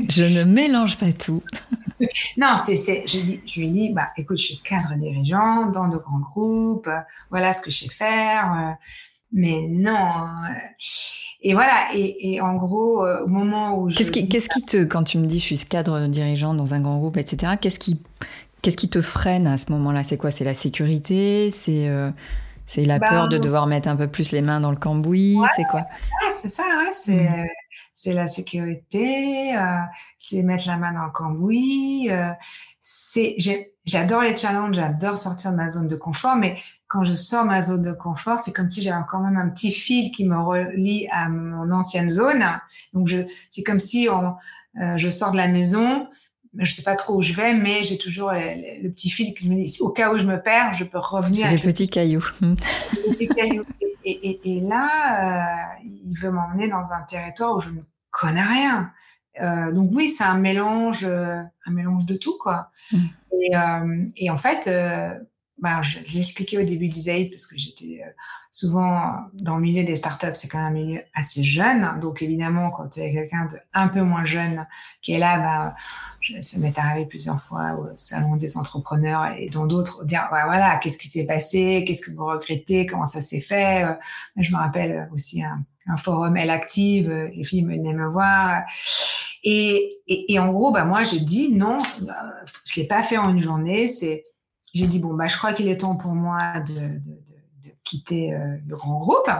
[0.09, 1.43] je ne mélange pas tout.
[2.37, 5.67] non, c'est, c'est, je, dis, je lui ai dit, bah, écoute, je suis cadre dirigeant
[5.67, 6.91] dans de grands groupes,
[7.31, 8.77] voilà ce que je sais faire.
[9.33, 10.27] mais non.
[11.43, 13.89] Et voilà, et, et en gros, au moment où.
[13.89, 16.81] Qu'est-ce qui, qu'est-ce qui te, quand tu me dis je suis cadre dirigeant dans un
[16.81, 18.01] grand groupe, etc., qu'est-ce qui
[18.67, 20.03] Qu'est-ce qui te freine à ce moment-là?
[20.03, 20.33] C'est quoi?
[20.33, 21.53] C'est la sécurité?
[21.53, 22.11] C'est euh,
[22.65, 25.39] c'est la bah, peur de devoir mettre un peu plus les mains dans le cambouis?
[25.55, 25.85] C'est quoi?
[26.33, 27.47] C'est ça, c'est mmh.
[27.93, 29.63] c'est la sécurité, euh,
[30.19, 32.09] c'est mettre la main dans le cambouis.
[32.11, 32.33] Euh,
[32.81, 33.37] c'est
[33.85, 36.57] j'adore les challenges, j'adore sortir de ma zone de confort, mais
[36.89, 39.49] quand je sors de ma zone de confort, c'est comme si j'avais quand même un
[39.49, 42.45] petit fil qui me relie à mon ancienne zone.
[42.95, 43.09] Donc
[43.49, 44.35] c'est comme si on,
[44.97, 46.09] je sors de la maison,
[46.59, 49.57] je sais pas trop où je vais, mais j'ai toujours le, petit fil qui me
[49.57, 51.51] dit, au cas où je me perds, je peux revenir.
[51.51, 52.25] Les petits cailloux.
[52.41, 53.65] Les petits cailloux.
[54.09, 58.93] Et, là, euh, il veut m'emmener dans un territoire où je ne connais rien.
[59.41, 62.71] Euh, donc oui, c'est un mélange, euh, un mélange de tout, quoi.
[62.93, 62.99] Mm.
[63.33, 63.51] Et,
[64.17, 64.71] et, en fait,
[65.59, 68.03] bah, je l'ai expliqué au début d'Isaïd parce que j'étais
[68.51, 71.99] souvent dans le milieu des startups, c'est quand même un milieu assez jeune.
[72.01, 74.67] Donc évidemment, quand tu es quelqu'un de un peu moins jeune
[75.03, 75.75] qui est là, bah,
[76.41, 80.77] ça m'est arrivé plusieurs fois au salon des entrepreneurs et dans d'autres, dire bah, voilà,
[80.77, 83.85] qu'est-ce qui s'est passé, qu'est-ce que vous regrettez, comment ça s'est fait?
[84.37, 85.65] Je me rappelle aussi un,
[85.97, 88.63] forum Elle Active, les filles venaient me voir.
[89.45, 91.79] Et, et, et en gros, bah, moi, je dis non,
[92.65, 93.87] je l'ai pas fait en une journée.
[93.87, 94.27] C'est
[94.77, 97.23] j'ai dit bon bah je crois qu'il est temps pour moi de, de,
[97.65, 99.31] de, quitter euh, le grand groupe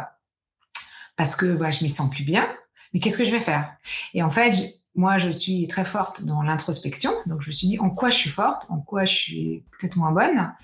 [1.17, 2.47] parce que bah, je m'y sens plus bien.
[2.93, 3.77] Mais qu'est-ce que je vais faire?
[4.15, 7.79] Et en fait, moi je suis très forte dans l'introspection, donc je me suis dit
[7.79, 10.55] en quoi je suis forte, en quoi je suis peut-être moins bonne,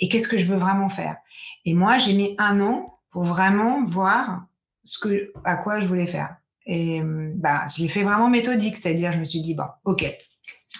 [0.00, 1.16] et qu'est-ce que je veux vraiment faire?
[1.64, 4.46] Et moi j'ai mis un an pour vraiment voir
[4.82, 6.36] ce que à quoi je voulais faire.
[6.64, 10.04] Et bah je l'ai fait vraiment méthodique, c'est-à-dire je me suis dit bon ok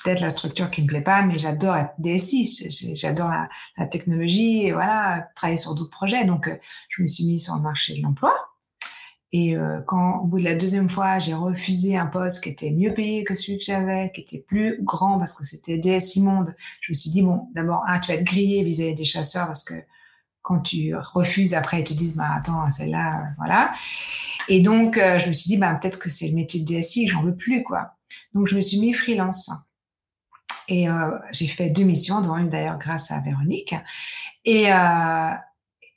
[0.02, 3.30] peut-être la structure qui me plaît pas, mais j'adore être DSI, j'adore
[3.76, 6.24] la, technologie et voilà, travailler sur d'autres projets.
[6.24, 6.56] Donc, euh,
[6.88, 8.32] je me suis mise sur le marché de l'emploi.
[9.32, 12.70] Et euh, quand, au bout de la deuxième fois, j'ai refusé un poste qui était
[12.70, 16.54] mieux payé que celui que j'avais, qui était plus grand parce que c'était DSI Monde,
[16.80, 19.64] je me suis dit, bon, d'abord, un, tu vas être grillé vis-à-vis des chasseurs parce
[19.64, 19.74] que
[20.42, 23.74] quand tu refuses, après, ils te disent, bah, attends, celle-là, euh, voilà.
[24.48, 27.22] Et donc, je me suis dit, bah, peut-être que c'est le métier de DSI, j'en
[27.22, 27.96] veux plus, quoi.
[28.32, 29.50] Donc, je me suis mis freelance.
[30.68, 33.74] Et euh, j'ai fait deux missions, dont une d'ailleurs grâce à Véronique,
[34.44, 35.30] et, euh,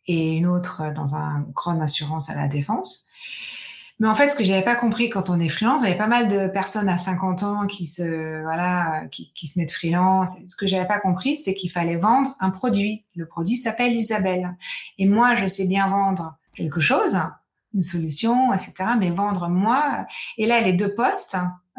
[0.08, 3.10] et une autre dans un grande assurance à la défense.
[4.00, 5.98] Mais en fait, ce que j'avais pas compris quand on est freelance, il y avait
[5.98, 10.38] pas mal de personnes à 50 ans qui se, voilà, qui, se mettent freelance.
[10.48, 13.04] Ce que j'avais pas compris, c'est qu'il fallait vendre un produit.
[13.16, 14.56] Le produit s'appelle Isabelle.
[14.98, 17.20] Et moi, je sais bien vendre quelque chose,
[17.74, 18.74] une solution, etc.
[18.98, 20.06] Mais vendre moi.
[20.38, 21.36] Et là, les deux postes,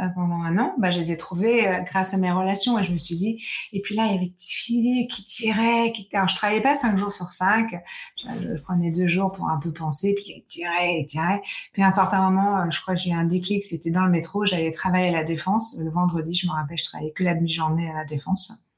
[0.09, 2.79] pendant un an, bah, je les ai trouvés euh, grâce à mes relations.
[2.79, 6.09] Et je me suis dit, et puis là, il y avait Philippe qui tirait, qui
[6.13, 7.77] alors je travaillais pas cinq jours sur cinq,
[8.25, 11.43] je, prenais deux jours pour un peu penser, puis il tirait, il tirait.
[11.73, 14.05] Puis à un certain moment, euh, je crois que j'ai eu un déclic, c'était dans
[14.05, 15.77] le métro, j'allais travailler à la Défense.
[15.79, 18.70] Le vendredi, je me rappelle, je travaillais que la demi-journée à la Défense.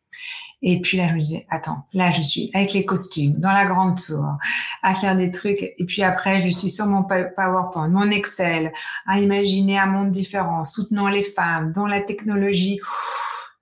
[0.64, 3.64] Et puis là, je me disais, attends, là, je suis avec les costumes, dans la
[3.64, 4.24] grande tour,
[4.82, 5.60] à faire des trucs.
[5.60, 8.72] Et puis après, je suis sur mon PowerPoint, mon Excel,
[9.06, 12.78] à imaginer un monde différent, soutenant les femmes, dans la technologie.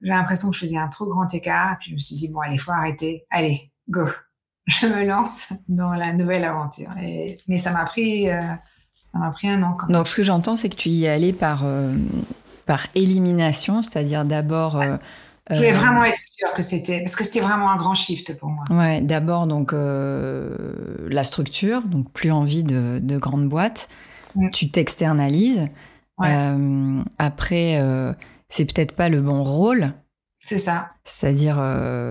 [0.02, 1.72] J'ai l'impression que je faisais un trop grand écart.
[1.72, 3.24] Et puis je me suis dit, bon, allez, faut arrêter.
[3.30, 4.06] Allez, go.
[4.66, 6.90] Je me lance dans la nouvelle aventure.
[7.02, 8.40] Et, mais ça m'a pris, euh,
[9.10, 9.72] ça m'a pris un an.
[9.72, 9.96] Quand même.
[9.96, 11.96] Donc, ce que j'entends, c'est que tu y es allé par, euh,
[12.66, 14.96] par élimination, c'est-à-dire d'abord, euh,
[15.50, 18.38] je voulais euh, vraiment être sûre que c'était, parce que c'était vraiment un grand shift
[18.38, 18.64] pour moi.
[18.70, 20.56] Ouais, d'abord donc euh,
[21.08, 23.88] la structure, donc plus envie de, de grande boîte.
[24.36, 24.50] Mm.
[24.50, 25.68] Tu t'externalises.
[26.22, 27.82] Euh, après,
[28.48, 29.94] c'est peut-être pas le bon rôle.
[30.34, 30.90] C'est ça.
[31.04, 31.56] C'est-à-dire,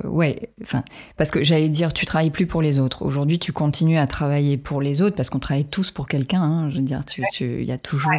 [0.06, 0.84] ouais, enfin,
[1.15, 3.06] parce que j'allais dire, tu travailles plus pour les autres.
[3.06, 6.41] Aujourd'hui, tu continues à travailler pour les autres parce qu'on travaille tous pour quelqu'un.
[6.41, 6.69] Hein.
[6.71, 7.04] je veux dire,
[7.39, 8.12] il y a toujours,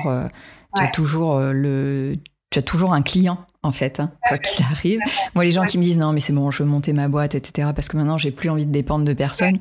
[0.76, 2.16] tu as toujours le,
[2.50, 5.00] tu as toujours un client en fait, hein, quoi qu'il arrive.
[5.34, 7.34] Moi, les gens qui me disent non, mais c'est bon, je veux monter ma boîte,
[7.34, 9.58] etc., parce que maintenant j'ai plus envie de dépendre de personne.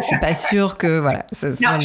[0.00, 1.26] je suis pas sûre que voilà.
[1.32, 1.78] Ça, non,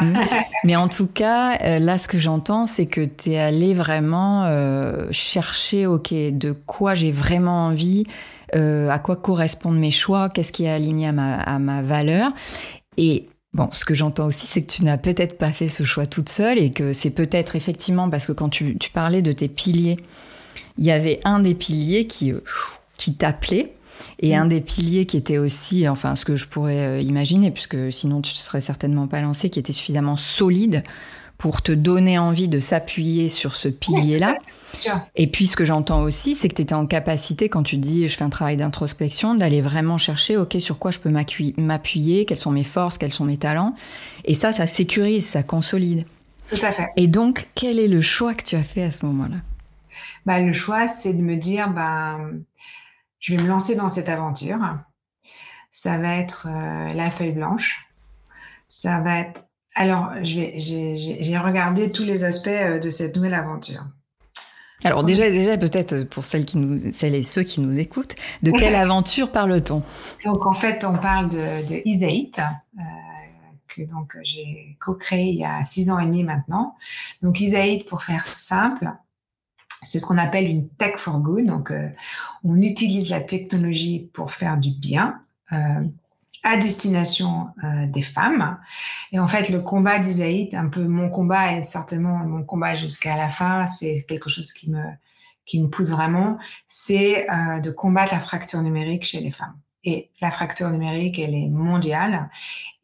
[0.00, 0.18] hmm.
[0.64, 4.44] mais en tout cas, euh, là, ce que j'entends, c'est que tu es allé vraiment
[4.44, 8.04] euh, chercher, ok, de quoi j'ai vraiment envie,
[8.54, 12.32] euh, à quoi correspondent mes choix, qu'est-ce qui est aligné à ma, à ma valeur,
[12.96, 16.06] et Bon, ce que j'entends aussi, c'est que tu n'as peut-être pas fait ce choix
[16.06, 19.96] toute seule et que c'est peut-être effectivement parce que quand tu, parlais de tes piliers,
[20.78, 22.42] il y avait un des piliers qui, euh,
[22.96, 23.72] qui t'appelait
[24.20, 24.48] et un mm.
[24.48, 28.32] des piliers qui était aussi, enfin, ce que je pourrais euh, imaginer, puisque sinon tu
[28.32, 30.82] ne serais certainement pas lancé, qui était suffisamment solide
[31.36, 34.36] pour te donner envie de s'appuyer sur ce pilier-là.
[35.14, 38.08] Et puis ce que j'entends aussi, c'est que tu étais en capacité, quand tu dis
[38.08, 42.40] je fais un travail d'introspection, d'aller vraiment chercher, ok, sur quoi je peux m'appuyer, quelles
[42.40, 43.74] sont mes forces, quels sont mes talents.
[44.24, 46.04] Et ça, ça sécurise, ça consolide.
[46.48, 46.88] Tout à fait.
[46.96, 49.36] Et donc, quel est le choix que tu as fait à ce moment-là?
[50.26, 52.18] Bah, Le choix, c'est de me dire, bah,
[53.20, 54.58] je vais me lancer dans cette aventure.
[55.70, 57.86] Ça va être euh, la feuille blanche.
[58.68, 63.84] Ça va être alors, j'ai regardé tous les aspects euh, de cette nouvelle aventure.
[64.82, 68.50] Alors déjà, déjà peut-être pour celles, qui nous, celles et ceux qui nous écoutent, de
[68.50, 69.82] quelle aventure parle-t-on?
[70.24, 72.40] Donc en fait, on parle de, de Isaït,
[72.78, 72.82] euh,
[73.68, 76.76] que donc j'ai co-créé il y a six ans et demi maintenant.
[77.22, 78.92] Donc Isaït, pour faire simple,
[79.82, 81.46] c'est ce qu'on appelle une tech for good.
[81.46, 81.88] Donc euh,
[82.44, 85.20] on utilise la technologie pour faire du bien.
[85.52, 85.84] Euh,
[86.44, 88.58] à destination euh, des femmes.
[89.10, 93.16] Et en fait, le combat d'Isaïd, un peu mon combat et certainement mon combat jusqu'à
[93.16, 94.82] la fin, c'est quelque chose qui me
[95.48, 99.56] qui me pousse vraiment, c'est euh, de combattre la fracture numérique chez les femmes.
[99.90, 102.28] Et la fracture numérique, elle est mondiale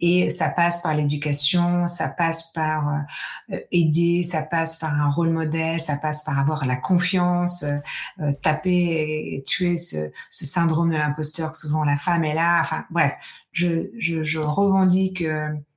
[0.00, 3.04] et ça passe par l'éducation, ça passe par
[3.52, 7.76] euh, aider, ça passe par un rôle modèle, ça passe par avoir la confiance, euh,
[8.20, 12.58] euh, taper et tuer ce, syndrome de l'imposteur que souvent la femme est là.
[12.62, 13.12] Enfin bref,
[13.52, 15.22] je, revendique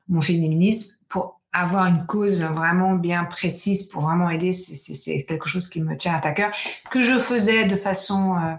[0.08, 4.54] mon féminisme pour avoir une cause vraiment bien précise pour vraiment aider.
[4.54, 6.52] C'est quelque chose qui me tient à cœur,
[6.90, 8.58] que je faisais de façon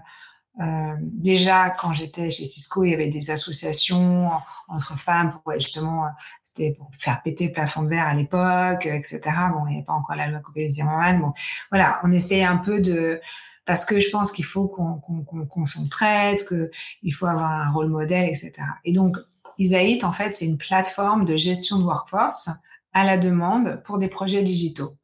[0.61, 4.29] euh, déjà, quand j'étais chez Cisco, il y avait des associations
[4.67, 6.09] entre femmes pour justement, euh,
[6.43, 9.21] c'était pour faire péter le plafond de verre à l'époque, etc.
[9.53, 11.21] Bon, il n'y avait pas encore la loi Copé Zimmermann.
[11.21, 11.33] Bon,
[11.71, 13.21] voilà, on essayait un peu de,
[13.65, 18.25] parce que je pense qu'il faut qu'on qu'on qu'on qu'il faut avoir un rôle modèle,
[18.25, 18.51] etc.
[18.83, 19.15] Et donc,
[19.57, 22.49] Isaït, en fait, c'est une plateforme de gestion de workforce
[22.93, 24.98] à la demande pour des projets digitaux.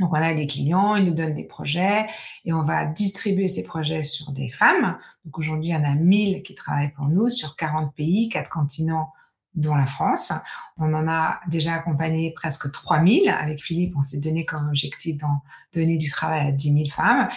[0.00, 2.06] Donc, on a des clients, ils nous donnent des projets
[2.44, 4.98] et on va distribuer ces projets sur des femmes.
[5.24, 8.50] Donc, aujourd'hui, il y en a 1000 qui travaillent pour nous sur 40 pays, 4
[8.50, 9.12] continents,
[9.56, 10.32] dont la France.
[10.76, 13.30] On en a déjà accompagné presque 3000.
[13.30, 17.28] Avec Philippe, on s'est donné comme objectif d'en donner du travail à 10 000 femmes.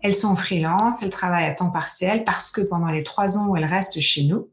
[0.00, 3.56] Elles sont freelance, elles travaillent à temps partiel parce que pendant les trois ans où
[3.56, 4.48] elles restent chez nous,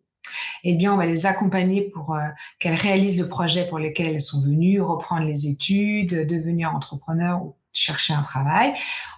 [0.63, 2.19] eh bien, on va les accompagner pour euh,
[2.59, 7.55] qu'elles réalisent le projet pour lequel elles sont venues, reprendre les études, devenir entrepreneurs ou
[7.73, 8.73] chercher un travail.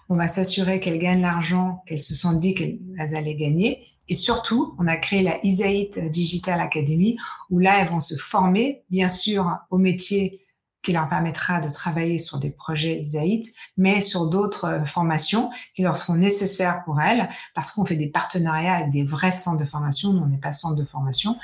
[0.10, 3.84] On va s'assurer qu'elles gagnent l'argent qu'elles se sont dit qu'elles allaient gagner.
[4.10, 7.18] Et surtout, on a créé la Isaït Digital Academy
[7.50, 10.43] où là, elles vont se former, bien sûr, au métier
[10.84, 15.82] qui leur permettra de travailler sur des projets Isaït, mais sur d'autres euh, formations qui
[15.82, 19.66] leur seront nécessaires pour elles, parce qu'on fait des partenariats avec des vrais centres de
[19.66, 21.38] formation, nous on n'est pas centre de formation.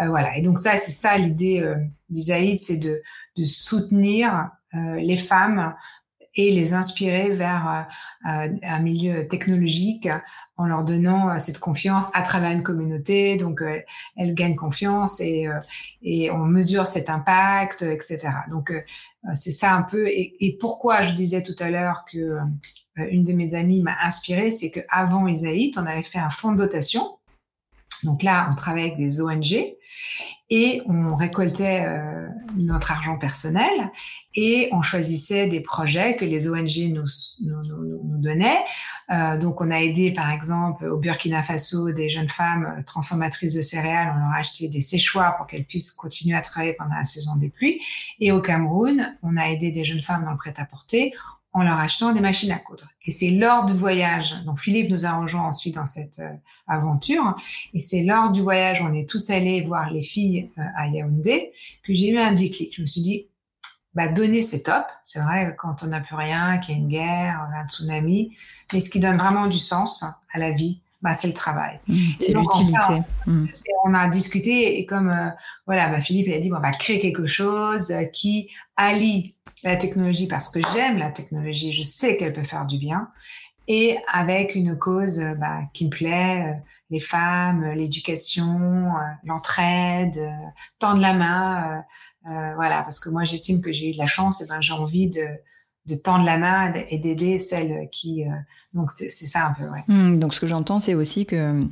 [0.00, 1.76] Euh, voilà, et donc ça, c'est ça l'idée euh,
[2.08, 3.02] d'Isaït, c'est de,
[3.36, 5.74] de soutenir euh, les femmes
[6.36, 7.88] et les inspirer vers
[8.24, 10.08] un milieu technologique
[10.56, 13.36] en leur donnant cette confiance à travers une communauté.
[13.36, 13.62] Donc,
[14.16, 15.48] elles gagnent confiance et,
[16.02, 18.28] et on mesure cet impact, etc.
[18.50, 18.72] Donc,
[19.34, 20.06] c'est ça un peu.
[20.08, 22.38] Et, et, pourquoi je disais tout à l'heure que
[22.96, 26.58] une de mes amies m'a inspirée, c'est qu'avant Isaït, on avait fait un fonds de
[26.58, 27.15] dotation.
[28.06, 29.76] Donc là, on travaillait avec des ONG
[30.48, 33.90] et on récoltait euh, notre argent personnel
[34.34, 37.04] et on choisissait des projets que les ONG nous,
[38.20, 38.60] donnaient.
[39.10, 43.60] Euh, donc on a aidé par exemple au Burkina Faso des jeunes femmes transformatrices de
[43.60, 47.04] céréales, on leur a acheté des séchoirs pour qu'elles puissent continuer à travailler pendant la
[47.04, 47.80] saison des pluies.
[48.20, 51.12] Et au Cameroun, on a aidé des jeunes femmes dans le prêt-à-porter
[51.56, 52.86] en leur achetant des machines à coudre.
[53.06, 56.30] Et c'est lors du voyage, donc Philippe nous a rejoint ensuite dans cette euh,
[56.68, 57.34] aventure,
[57.72, 61.52] et c'est lors du voyage, on est tous allés voir les filles euh, à Yaoundé,
[61.82, 62.76] que j'ai eu un déclic.
[62.76, 63.26] Je me suis dit,
[63.94, 66.88] bah, donner c'est top, c'est vrai quand on n'a plus rien, qu'il y a une
[66.88, 68.36] guerre, un tsunami,
[68.74, 70.04] mais ce qui donne vraiment du sens
[70.34, 71.78] à la vie, bah, c'est le travail.
[71.86, 73.02] Mmh, c'est l'utilité.
[73.26, 73.46] Mmh.
[73.84, 75.30] On, a discuté et comme euh,
[75.64, 79.76] voilà, bah, Philippe il a dit bon, on va créer quelque chose qui allie la
[79.76, 83.08] technologie parce que j'aime la technologie, je sais qu'elle peut faire du bien,
[83.68, 88.92] et avec une cause euh, bah, qui me plaît, euh, les femmes, euh, l'éducation,
[89.24, 90.18] l'entraide,
[90.78, 91.84] tendre la main,
[92.24, 95.08] voilà, parce que moi j'estime que j'ai eu de la chance, et ben j'ai envie
[95.08, 95.24] de
[95.86, 98.24] de tendre la main et d'aider celles qui.
[98.24, 98.30] Euh,
[98.74, 99.64] donc c'est ça un peu.
[99.70, 99.84] Ouais.
[99.88, 101.62] Mmh, donc ce que j'entends, c'est aussi que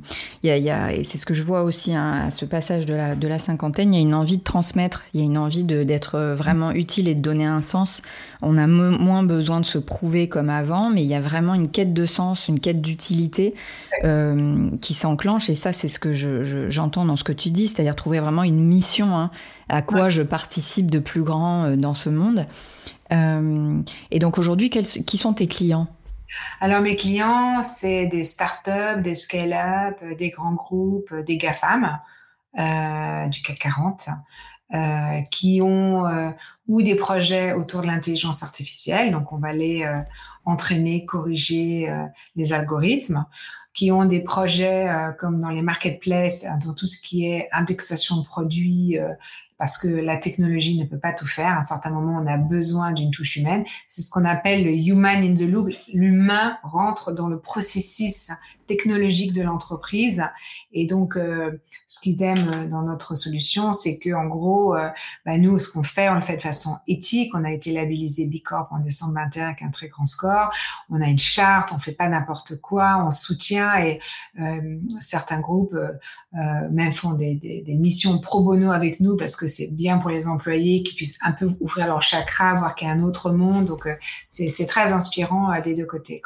[0.41, 2.45] il y a, y a, et c'est ce que je vois aussi hein, à ce
[2.45, 5.23] passage de la de la cinquantaine, il y a une envie de transmettre, il y
[5.23, 8.01] a une envie d'être vraiment utile et de donner un sens.
[8.41, 11.69] On a moins besoin de se prouver comme avant, mais il y a vraiment une
[11.69, 13.55] quête de sens, une quête d'utilité
[14.03, 15.49] euh, qui s'enclenche.
[15.49, 18.43] Et ça, c'est ce que j'entends je, dans ce que tu dis, c'est-à-dire trouver vraiment
[18.43, 19.15] une mission.
[19.15, 19.31] Hein,
[19.69, 22.45] à quoi je participe de plus grand euh, dans ce monde.
[23.11, 23.81] Euh,
[24.11, 25.87] et donc aujourd'hui, qui sont tes clients?
[26.59, 31.99] Alors mes clients, c'est des startups, des scale-up, des grands groupes, des GAFAM
[32.57, 34.09] euh, du CAC 40,
[34.73, 36.31] euh, qui ont euh,
[36.67, 39.99] ou des projets autour de l'intelligence artificielle, donc on va les euh,
[40.43, 41.91] entraîner, corriger
[42.35, 43.25] les algorithmes,
[43.73, 44.87] qui ont des projets
[45.19, 48.97] comme dans les marketplaces, dans tout ce qui est indexation de produits,
[49.57, 51.53] parce que la technologie ne peut pas tout faire.
[51.53, 53.63] À un certain moment, on a besoin d'une touche humaine.
[53.87, 55.69] C'est ce qu'on appelle le human in the loop.
[55.93, 58.31] L'humain rentre dans le processus
[58.67, 60.23] technologique de l'entreprise.
[60.71, 64.89] Et donc, euh, ce qu'ils aiment dans notre solution, c'est que en gros, euh,
[65.25, 67.33] bah, nous, ce qu'on fait, on le fait de façon éthique.
[67.33, 70.49] On a été labellisé B Corp en décembre 21 avec un très grand score.
[70.89, 73.99] On a une charte, on fait pas n'importe quoi, on soutient et
[74.39, 75.75] euh, certains groupes
[76.71, 80.83] même font des, missions pro bono avec nous parce que c'est bien pour les employés
[80.83, 83.65] qui puissent un peu ouvrir leur chakra, voir qu'il y a un autre monde.
[83.65, 83.95] Donc, euh,
[84.27, 86.21] c'est très inspirant euh, des deux côtés.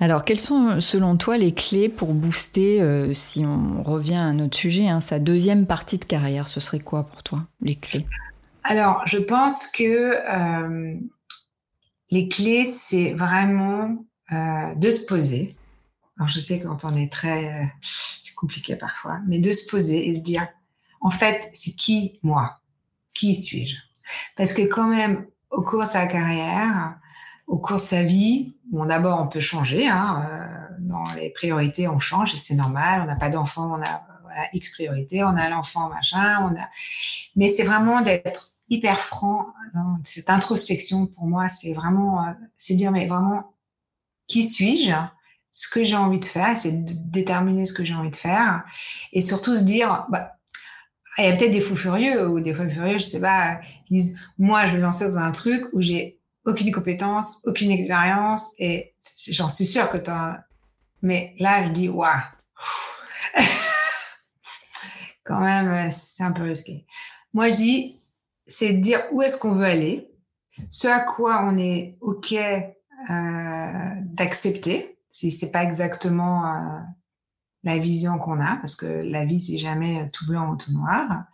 [0.00, 4.56] Alors, quelles sont, selon toi, les clés pour booster, euh, si on revient à notre
[4.56, 8.06] sujet, hein, sa deuxième partie de carrière Ce serait quoi pour toi, les clés?
[8.64, 10.16] Alors, je pense que
[12.10, 15.56] les clés, c'est vraiment de se poser.
[16.18, 17.72] Alors, je sais quand on est très...
[17.80, 20.48] c'est compliqué parfois, mais de se poser et se dire
[21.00, 22.58] en fait, c'est qui moi?
[23.14, 23.76] Qui suis-je?
[24.36, 26.98] Parce que quand même, au cours de sa carrière,
[27.46, 29.86] au cours de sa vie, bon, d'abord, on peut changer.
[29.86, 33.02] Hein, euh, dans les priorités, on change et c'est normal.
[33.02, 34.06] On n'a pas d'enfant, on a
[34.52, 36.42] X priorité, on a l'enfant, machin.
[36.44, 36.68] On a...
[37.36, 39.46] Mais c'est vraiment d'être hyper franc.
[40.04, 43.54] Cette introspection, pour moi, c'est vraiment, euh, c'est dire, mais vraiment,
[44.26, 44.92] qui suis-je?
[45.52, 48.62] Ce que j'ai envie de faire, c'est de déterminer ce que j'ai envie de faire
[49.12, 50.36] et surtout se dire, bah,
[51.18, 53.94] il y a peut-être des fous furieux ou des fous furieux, je sais pas, qui
[53.94, 58.94] disent moi je vais lancer dans un truc où j'ai aucune compétence, aucune expérience et
[59.30, 60.44] j'en suis sûre que tu as
[61.02, 62.20] mais là je dis waouh.
[65.24, 66.86] Quand même c'est un peu risqué.
[67.32, 68.02] Moi je dis
[68.46, 70.10] c'est de dire où est-ce qu'on veut aller,
[70.70, 76.80] ce à quoi on est OK euh, d'accepter si c'est pas exactement euh,
[77.66, 81.24] la vision qu'on a, parce que la vie, c'est jamais tout blanc ou tout noir,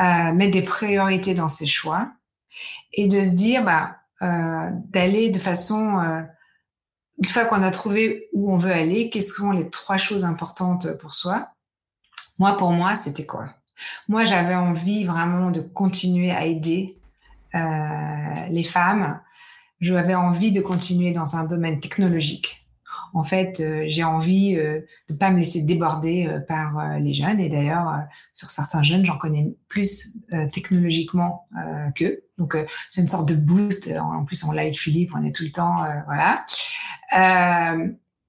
[0.00, 2.12] euh, mettre des priorités dans ses choix
[2.92, 6.22] et de se dire, bah, euh, d'aller de façon, euh,
[7.18, 10.98] une fois qu'on a trouvé où on veut aller, quelles sont les trois choses importantes
[10.98, 11.50] pour soi?
[12.38, 13.48] Moi, pour moi, c'était quoi?
[14.08, 16.98] Moi, j'avais envie vraiment de continuer à aider
[17.54, 19.20] euh, les femmes.
[19.80, 22.66] J'avais envie de continuer dans un domaine technologique
[23.16, 27.40] en fait, j'ai envie de ne pas me laisser déborder par les jeunes.
[27.40, 28.00] Et d'ailleurs,
[28.34, 30.18] sur certains jeunes, j'en connais plus
[30.52, 31.48] technologiquement
[31.94, 32.24] qu'eux.
[32.36, 32.56] Donc,
[32.88, 33.90] c'est une sorte de boost.
[33.98, 36.44] En plus, on like Philippe, on est tout le temps, voilà.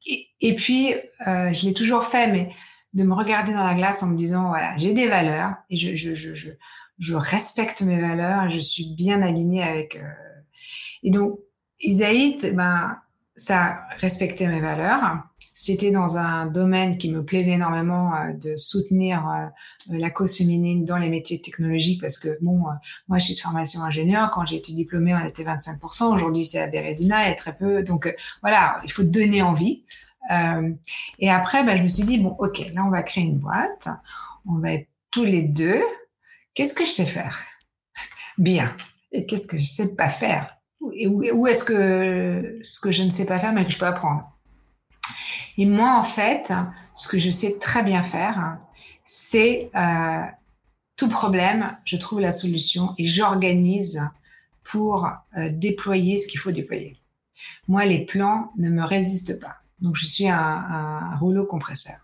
[0.06, 0.94] Et, et, puis,
[1.26, 2.50] je l'ai toujours fait, mais
[2.94, 5.96] de me regarder dans la glace en me disant, voilà, j'ai des valeurs et je,
[5.96, 6.50] je, je, je,
[6.98, 9.98] je respecte mes valeurs et je suis bien alignée avec.
[9.98, 10.42] Euh...
[11.04, 11.40] Et donc,
[11.80, 13.00] Isaïe, ben,
[13.36, 15.24] ça respectait mes valeurs.
[15.60, 19.48] C'était dans un domaine qui me plaisait énormément euh, de soutenir euh,
[19.90, 22.74] la cause féminine dans les métiers technologiques parce que bon, euh,
[23.08, 24.30] moi je suis de formation ingénieur.
[24.30, 26.14] Quand j'ai été diplômée, on était 25%.
[26.14, 27.82] Aujourd'hui, c'est à Bérésina, a très peu.
[27.82, 29.84] Donc voilà, il faut donner envie.
[31.18, 33.88] Et après, ben, je me suis dit, bon, ok, là, on va créer une boîte.
[34.46, 35.82] On va être tous les deux.
[36.54, 37.40] Qu'est-ce que je sais faire?
[38.38, 38.78] Bien.
[39.12, 40.56] Et qu'est-ce que je sais pas faire?
[40.94, 43.88] Et où, est-ce que ce que je ne sais pas faire, mais que je peux
[43.88, 44.37] apprendre?
[45.58, 46.54] Et moi, en fait,
[46.94, 48.60] ce que je sais très bien faire,
[49.04, 50.24] c'est euh,
[50.96, 54.02] tout problème, je trouve la solution et j'organise
[54.64, 56.98] pour euh, déployer ce qu'il faut déployer.
[57.68, 59.58] Moi, les plans ne me résistent pas.
[59.80, 61.98] Donc, je suis un, un rouleau compresseur.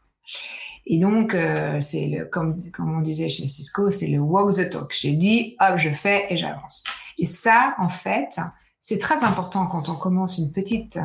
[0.86, 4.70] Et donc, euh, c'est le, comme, comme on disait chez Cisco, c'est le walk the
[4.70, 4.95] talk.
[4.99, 6.84] J'ai dit, hop, je fais et j'avance.
[7.18, 8.39] Et ça, en fait,
[8.80, 10.99] c'est très important quand on commence une petite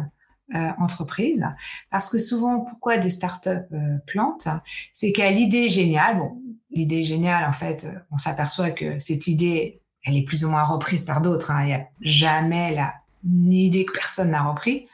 [0.55, 1.47] euh, entreprise,
[1.91, 4.49] parce que souvent, pourquoi des startups euh, plantent,
[4.93, 6.41] c'est qu'à l'idée géniale, bon,
[6.71, 11.05] l'idée géniale, en fait, on s'aperçoit que cette idée, elle est plus ou moins reprise
[11.05, 11.51] par d'autres.
[11.51, 11.63] Hein.
[11.63, 12.95] Il n'y a jamais la
[13.25, 14.89] idée que personne n'a repris.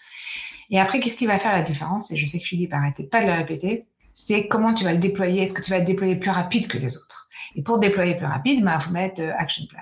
[0.71, 2.11] Et après, qu'est-ce qui va faire la différence?
[2.11, 3.87] Et je sais que Philippe arrêtait pas de le répéter.
[4.13, 5.43] C'est comment tu vas le déployer?
[5.43, 7.29] Est-ce que tu vas le déployer plus rapide que les autres?
[7.57, 9.81] Et pour déployer plus rapide, il bah, faut mettre euh, action plan.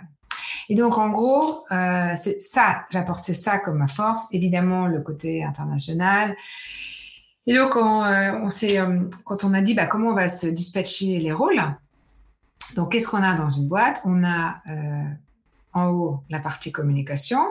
[0.73, 4.33] Et donc, en gros, euh, c'est ça, j'apportais ça comme ma force.
[4.33, 6.35] Évidemment, le côté international.
[7.47, 11.19] Et donc, quand euh, euh, quand on a dit, bah, comment on va se dispatcher
[11.19, 11.61] les rôles.
[12.75, 14.01] Donc, qu'est-ce qu'on a dans une boîte?
[14.07, 14.63] On a
[15.75, 17.45] en haut la partie communication,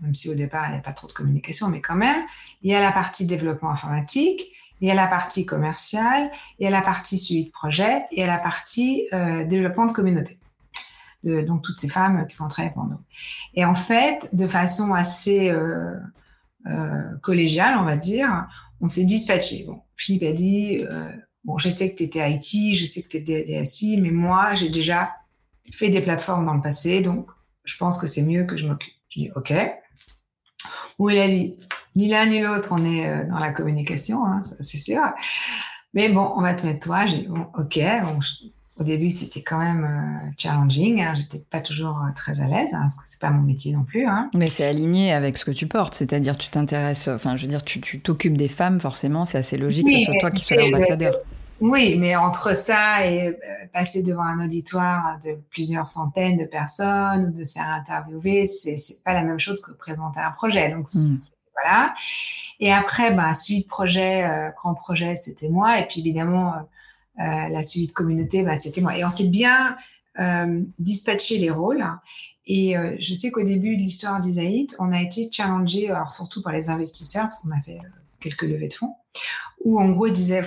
[0.00, 2.22] même si au départ, il n'y a pas trop de communication, mais quand même.
[2.62, 6.68] Il y a la partie développement informatique, il y a la partie commerciale, il y
[6.68, 9.92] a la partie suivi de projet, et il y a la partie euh, développement de
[9.92, 10.38] communauté.
[11.24, 13.00] De, donc, toutes ces femmes qui font travailler pour nous.
[13.54, 15.94] Et en fait, de façon assez euh,
[16.66, 18.46] euh, collégiale, on va dire,
[18.80, 19.64] on s'est dispatché.
[19.66, 21.10] Bon, Philippe a dit, euh,
[21.44, 24.54] bon, je sais que tu étais IT, je sais que tu étais DSI, mais moi,
[24.54, 25.12] j'ai déjà
[25.72, 27.30] fait des plateformes dans le passé, donc
[27.64, 28.94] je pense que c'est mieux que je m'occupe.
[29.08, 29.52] Je dis, OK,
[30.98, 31.56] où il a dit,
[31.96, 35.02] ni l'un ni l'autre, on est euh, dans la communication, hein, c'est sûr.
[35.94, 37.06] Mais bon, on va te mettre toi.
[37.06, 37.78] J'ai bon, ok.
[38.78, 41.02] Au début, c'était quand même euh, challenging.
[41.02, 43.72] Hein, J'étais pas toujours euh, très à l'aise, hein, parce que c'est pas mon métier
[43.72, 44.06] non plus.
[44.06, 44.30] Hein.
[44.34, 47.08] Mais c'est aligné avec ce que tu portes, c'est-à-dire tu t'intéresses.
[47.08, 50.14] Enfin, je veux dire, tu t'occupes des femmes, forcément, c'est assez logique que ce soit
[50.20, 51.16] toi qui sois l'ambassadeur.
[51.60, 53.36] Oui, mais entre ça et
[53.72, 58.76] passer devant un auditoire de plusieurs centaines de personnes ou de se faire interviewer, c'est
[59.04, 60.70] pas la même chose que présenter un projet.
[60.70, 61.14] Donc hmm.
[61.60, 61.94] voilà.
[62.60, 65.80] Et après, bah, suivi de projet, euh, grand projet, c'était moi.
[65.80, 66.60] Et puis évidemment, euh, euh,
[67.18, 68.96] la suite de communauté, bah, c'était moi.
[68.96, 69.76] Et on s'est bien
[70.20, 71.84] euh, dispatché les rôles.
[72.46, 76.42] Et euh, je sais qu'au début de l'histoire d'Isaïd, on a été challengé, alors surtout
[76.42, 77.78] par les investisseurs, parce qu'on a fait
[78.20, 78.94] quelques levées de fonds,
[79.64, 80.44] où en gros ils disaient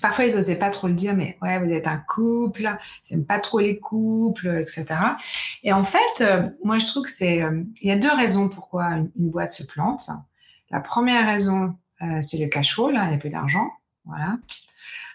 [0.00, 2.68] parfois, ils osaient pas trop le dire, mais ouais, vous êtes un couple,
[3.08, 4.86] ils n'aiment pas trop les couples, etc.
[5.62, 8.48] Et en fait, euh, moi, je trouve que c'est, euh, il y a deux raisons
[8.48, 10.10] pourquoi une, boîte se plante.
[10.70, 13.68] La première raison, euh, c'est le cash flow, il n'y a plus d'argent,
[14.04, 14.36] voilà,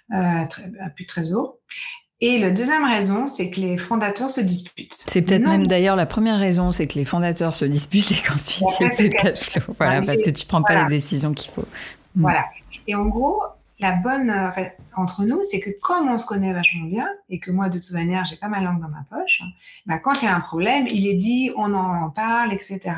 [0.10, 1.57] plus de trésor.
[2.22, 5.05] Et la deuxième raison, c'est que les fondateurs se disputent.
[5.07, 8.68] C'est peut-être même d'ailleurs la première raison, c'est que les fondateurs se disputent et qu'ensuite
[8.80, 9.74] il n'y a plus de cash flow.
[9.80, 11.66] Voilà, parce que tu prends pas les décisions qu'il faut.
[12.16, 12.45] Voilà.
[12.88, 13.41] Et en gros,
[13.80, 14.49] la bonne euh,
[14.97, 17.93] entre nous, c'est que comme on se connaît vachement bien et que moi, de toute
[17.93, 19.41] manière, j'ai pas ma langue dans ma poche,
[19.86, 22.91] bah, quand il y a un problème, il est dit, on en parle, etc.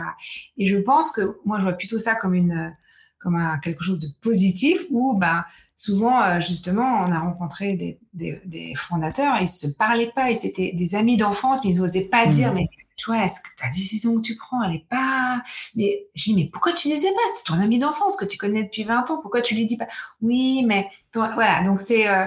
[0.58, 2.76] Et je pense que moi, je vois plutôt ça comme une,
[3.22, 5.46] comme un, quelque chose de positif où, bah,
[5.76, 10.36] souvent, euh, justement, on a rencontré des, des, des fondateurs, ils se parlaient pas, et
[10.36, 12.56] c'était des amis d'enfance, mais ils osaient pas dire, mmh.
[12.56, 12.70] mais
[13.02, 15.42] tu vois, est-ce que ta décision que tu prends, elle est pas,
[15.76, 17.22] mais je dis, mais pourquoi tu disais pas?
[17.36, 19.22] C'est ton ami d'enfance que tu connais depuis 20 ans.
[19.24, 19.88] Pourquoi tu lui dis pas?
[20.22, 21.64] Oui, mais voilà.
[21.64, 22.26] Donc c'est, euh,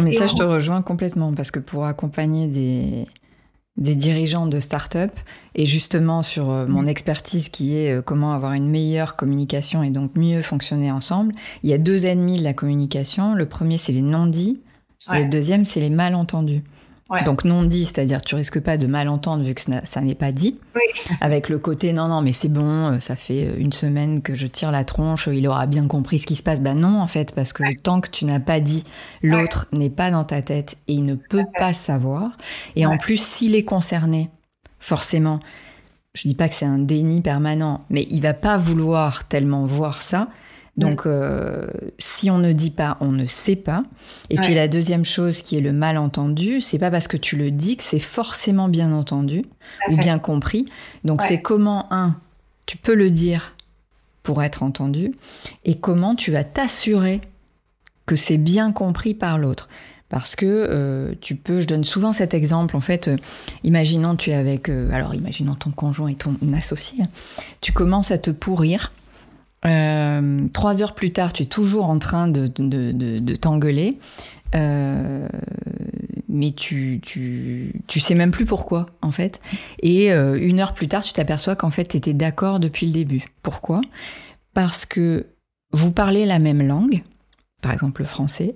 [0.00, 3.06] mais ça, je te rejoins complètement parce que pour accompagner des,
[3.78, 5.12] des dirigeants de start-up
[5.54, 6.88] et justement sur euh, mon mm.
[6.88, 11.70] expertise qui est euh, comment avoir une meilleure communication et donc mieux fonctionner ensemble, il
[11.70, 13.34] y a deux ennemis de la communication.
[13.34, 14.60] Le premier, c'est les non-dits.
[15.14, 16.62] Et le deuxième, c'est les malentendus.
[17.24, 20.58] Donc non dit, c'est-à-dire tu risques pas de malentendre vu que ça n'est pas dit.
[21.22, 24.46] Avec le côté non non mais c'est bon, euh, ça fait une semaine que je
[24.46, 26.60] tire la tronche, il aura bien compris ce qui se passe.
[26.60, 28.84] Bah non en fait parce que tant que tu n'as pas dit,
[29.22, 32.36] l'autre n'est pas dans ta tête et il ne peut pas savoir.
[32.76, 34.28] Et en plus s'il est concerné,
[34.78, 35.40] forcément,
[36.12, 40.02] je dis pas que c'est un déni permanent, mais il va pas vouloir tellement voir
[40.02, 40.28] ça
[40.78, 41.66] donc, euh,
[41.98, 43.82] si on ne dit pas, on ne sait pas.
[44.30, 47.50] Et puis la deuxième chose qui est le malentendu, c'est pas parce que tu le
[47.50, 49.42] dis que c'est forcément bien entendu
[49.90, 50.66] ou bien compris.
[51.02, 52.14] Donc, c'est comment un,
[52.66, 53.56] tu peux le dire
[54.22, 55.14] pour être entendu,
[55.64, 57.22] et comment tu vas t'assurer
[58.06, 59.68] que c'est bien compris par l'autre.
[60.10, 63.16] Parce que euh, tu peux, je donne souvent cet exemple, en fait, euh,
[63.64, 67.08] imaginons tu es avec, alors imaginons ton conjoint et ton associé, hein.
[67.60, 68.92] tu commences à te pourrir
[69.66, 73.98] euh, trois heures plus tard, tu es toujours en train de, de, t'engueuler,
[74.54, 75.28] euh,
[76.28, 79.40] mais tu, tu, tu, sais même plus pourquoi, en fait.
[79.82, 82.92] Et euh, une heure plus tard, tu t'aperçois qu'en fait, tu étais d'accord depuis le
[82.92, 83.24] début.
[83.42, 83.80] Pourquoi?
[84.54, 85.26] Parce que
[85.72, 87.02] vous parlez la même langue,
[87.60, 88.54] par exemple le français,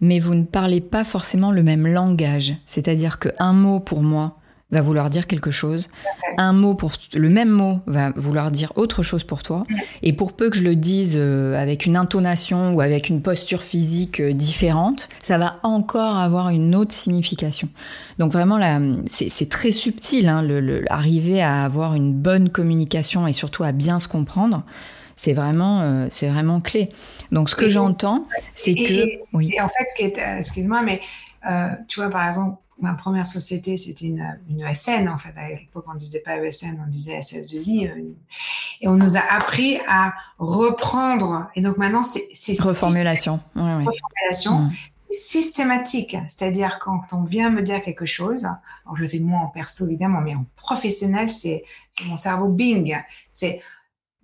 [0.00, 2.54] mais vous ne parlez pas forcément le même langage.
[2.64, 4.38] C'est-à-dire qu'un mot pour moi,
[4.74, 5.88] va vouloir dire quelque chose.
[6.36, 9.64] Un mot pour le même mot va vouloir dire autre chose pour toi.
[10.02, 13.62] Et pour peu que je le dise euh, avec une intonation ou avec une posture
[13.62, 17.68] physique euh, différente, ça va encore avoir une autre signification.
[18.18, 23.32] Donc vraiment là, c'est très subtil, hein, le, arriver à avoir une bonne communication et
[23.32, 24.64] surtout à bien se comprendre.
[25.16, 26.90] C'est vraiment, euh, c'est vraiment clé.
[27.30, 29.50] Donc ce que j'entends, c'est que, oui.
[29.56, 31.00] Et en fait, ce qui est, excuse-moi, mais
[31.86, 35.32] tu vois par exemple ma première société, c'était une, une ESN, en fait.
[35.36, 37.88] À l'époque, on disait pas ESN, on disait SS2I.
[37.88, 38.14] Euh,
[38.80, 41.48] et on nous a appris à reprendre.
[41.54, 42.22] Et donc maintenant, c'est...
[42.60, 43.40] Reformulation.
[43.54, 44.58] Reformulation.
[44.58, 44.72] Mmh.
[45.08, 46.16] systématique.
[46.28, 49.86] C'est-à-dire, quand on vient me dire quelque chose, alors je le fais moi en perso,
[49.86, 51.64] évidemment, mais en professionnel, c'est
[52.06, 52.96] mon cerveau bing.
[53.32, 53.60] C'est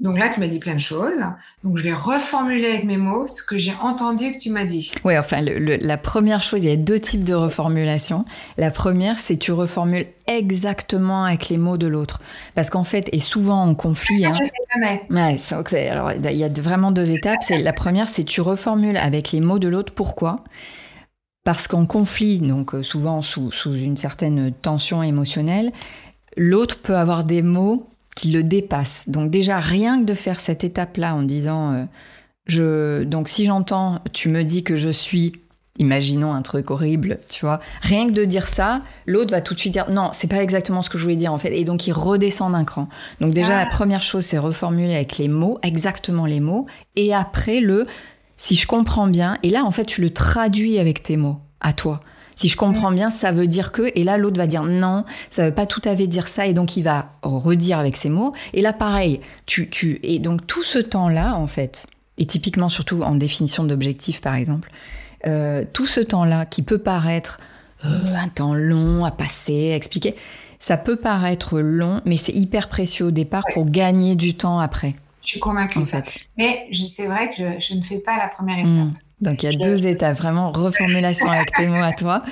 [0.01, 1.19] donc là, tu m'as dit plein de choses.
[1.63, 4.93] Donc je vais reformuler avec mes mots ce que j'ai entendu que tu m'as dit.
[5.05, 8.25] Oui, enfin, la première chose, il y a deux types de reformulation.
[8.57, 12.21] La première, c'est tu reformules exactement avec les mots de l'autre.
[12.55, 14.25] Parce qu'en fait, et souvent en conflit.
[14.25, 14.33] Hein,
[15.11, 17.41] ouais, alors il y a vraiment deux étapes.
[17.51, 19.93] La première, c'est tu reformules avec les mots de l'autre.
[19.93, 20.37] Pourquoi?
[21.45, 25.73] Parce qu'en conflit, donc euh, souvent sous, sous une certaine tension émotionnelle,
[26.37, 27.90] l'autre peut avoir des mots
[28.21, 29.05] qui le dépasse.
[29.07, 31.85] Donc déjà, rien que de faire cette étape-là en disant, euh,
[32.45, 35.33] je, donc si j'entends, tu me dis que je suis,
[35.79, 39.59] imaginons un truc horrible, tu vois, rien que de dire ça, l'autre va tout de
[39.59, 41.87] suite dire, non, c'est pas exactement ce que je voulais dire en fait, et donc
[41.87, 42.91] il redescend d'un cran.
[43.23, 43.71] Donc déjà, la ah.
[43.71, 46.67] première chose, c'est reformuler avec les mots, exactement les mots,
[46.97, 47.87] et après le,
[48.37, 51.73] si je comprends bien, et là en fait, tu le traduis avec tes mots, à
[51.73, 52.01] toi.
[52.41, 55.45] Si je comprends bien, ça veut dire que, et là l'autre va dire non, ça
[55.45, 58.33] veut pas tout à fait dire ça, et donc il va redire avec ses mots.
[58.55, 61.87] Et là pareil, tu, tu, et donc tout ce temps-là en fait,
[62.17, 64.71] et typiquement surtout en définition d'objectif par exemple,
[65.27, 67.41] euh, tout ce temps-là qui peut paraître
[67.85, 70.15] euh, un temps long à passer, à expliquer,
[70.59, 74.95] ça peut paraître long, mais c'est hyper précieux au départ pour gagner du temps après.
[75.21, 75.81] Je suis convaincue.
[75.81, 76.21] En fait.
[76.39, 78.89] Mais c'est vrai que je, ne fais pas la première hmm.
[78.89, 79.03] étape.
[79.21, 82.23] Donc il y a deux étapes, vraiment reformulation avec tes mots à toi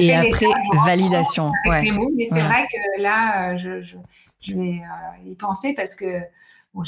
[0.00, 0.46] et après
[0.84, 1.52] validation.
[1.68, 1.90] Ouais.
[2.16, 3.96] mais c'est vrai que là, euh, je, je,
[4.40, 6.20] je vais euh, y penser parce que
[6.72, 6.82] bon,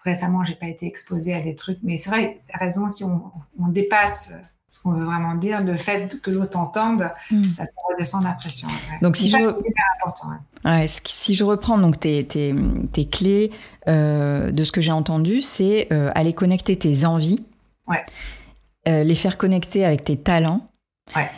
[0.00, 3.04] récemment, j'ai pas été exposée à des trucs, mais c'est vrai, tu as raison, si
[3.04, 3.30] on,
[3.60, 4.34] on, dépasse
[4.68, 7.50] ce qu'on veut vraiment dire, le fait que l'autre entende, hmm.
[7.50, 8.68] ça peut redescendre la pression.
[9.02, 9.36] Donc si je...
[9.36, 10.28] important.
[10.64, 12.54] Ouais, si je reprends donc tes, tes,
[12.92, 13.52] tes clés
[13.88, 17.44] euh, de ce que j'ai entendu, c'est euh, aller connecter tes envies.
[17.86, 18.04] Ouais
[18.88, 20.66] euh, les faire connecter avec tes talents.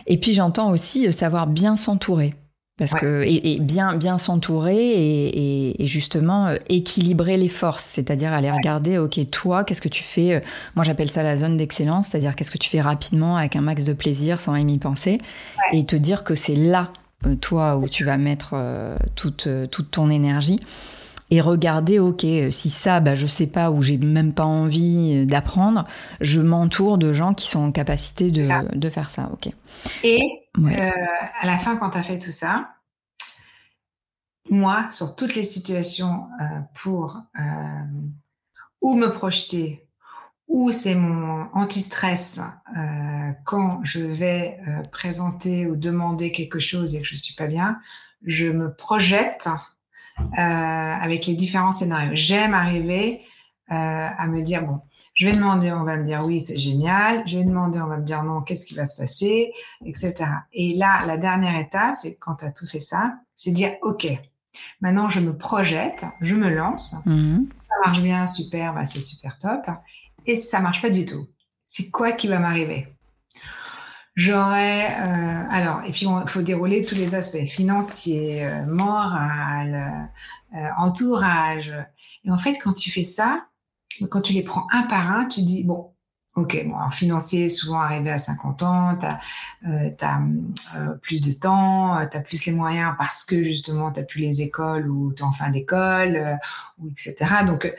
[0.07, 2.35] Et puis j'entends aussi euh, savoir bien s'entourer.
[2.79, 8.99] Parce que et, bien bien s'entourer et, justement euh, équilibrer les forces, c'est-à-dire aller regarder,
[8.99, 10.41] ok, toi, qu'est-ce que tu fais
[10.77, 13.83] Moi, j'appelle ça la zone d'excellence, c'est-à-dire qu'est-ce que tu fais rapidement avec un max
[13.83, 15.19] de plaisir, sans y penser,
[15.73, 16.93] et te dire que c'est là,
[17.41, 18.55] toi, où tu vas mettre
[19.17, 20.61] toute toute ton énergie
[21.31, 25.85] et regarder, ok, si ça, bah, je sais pas ou j'ai même pas envie d'apprendre,
[26.21, 28.43] je m'entoure de gens qui sont en capacité de,
[28.77, 29.53] de faire ça, ok.
[30.03, 30.21] Et
[30.59, 30.91] euh,
[31.41, 32.71] à la fin, quand tu as fait tout ça,
[34.51, 37.43] moi, sur toutes les situations euh, pour euh,
[38.81, 39.87] où me projeter,
[40.47, 42.41] où c'est mon anti-stress
[43.45, 44.59] quand je vais
[44.91, 47.79] présenter ou demander quelque chose et que je suis pas bien,
[48.25, 49.51] je me projette
[50.37, 52.13] avec les différents scénarios.
[52.15, 53.23] J'aime arriver
[53.71, 54.81] euh, à me dire bon,
[55.13, 57.23] Je vais demander, on va me dire oui, c'est génial.
[57.27, 59.53] Je vais demander, on va me dire non, qu'est-ce qui va se passer,
[59.85, 60.15] etc.
[60.55, 64.07] Et là, la dernière étape, c'est quand tu as tout fait ça, c'est dire ok,
[64.81, 66.97] maintenant je me projette, je me lance.
[67.05, 67.49] Mhm.
[67.61, 69.67] Ça marche bien, super, bah, c'est super top.
[70.25, 71.27] Et ça marche pas du tout.
[71.67, 72.89] C'est quoi qui va m'arriver?
[74.19, 80.11] J'aurais euh, alors et puis il faut dérouler tous les aspects financiers, euh, moral,
[80.57, 81.73] euh, entourage.
[82.25, 83.47] Et en fait, quand tu fais ça,
[84.11, 85.93] quand tu les prends un par un, tu dis, bon,
[86.35, 89.21] ok, bon, en financier, souvent arrivé à 50 ans, tu as,
[89.69, 89.91] euh,
[90.77, 94.23] euh, plus de temps, euh, tu as plus les moyens parce que justement, tu plus
[94.23, 96.39] les écoles ou tu es en fin d'école,
[96.79, 97.15] ou etc.
[97.47, 97.73] Donc,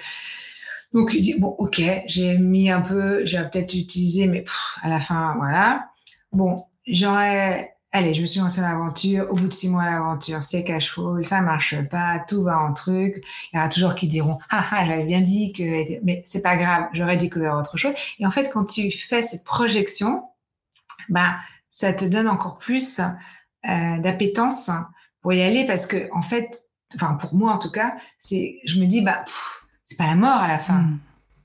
[0.93, 4.45] donc, bon, ok, j'ai mis un peu, j'ai peut-être utilisé, mais
[4.81, 5.88] à la fin, voilà.
[6.31, 9.27] Bon, j'aurais Allez, je me suis lancée dans l'aventure.
[9.31, 12.71] Au bout de six mois, l'aventure, c'est cash flow, ça marche pas, tout va en
[12.71, 13.23] truc.
[13.51, 16.55] Il y aura toujours qui diront, ah, ah, j'avais bien dit que, mais c'est pas
[16.55, 17.93] grave, j'aurais découvert autre chose.
[18.19, 20.23] Et en fait, quand tu fais cette projection,
[21.09, 21.37] bah,
[21.71, 24.69] ça te donne encore plus euh, d'appétence
[25.21, 26.59] pour y aller parce que, en fait,
[26.93, 29.25] enfin, pour moi, en tout cas, c'est, je me dis, bah,
[29.83, 30.77] c'est pas la mort à la fin.
[30.77, 30.99] Hmm.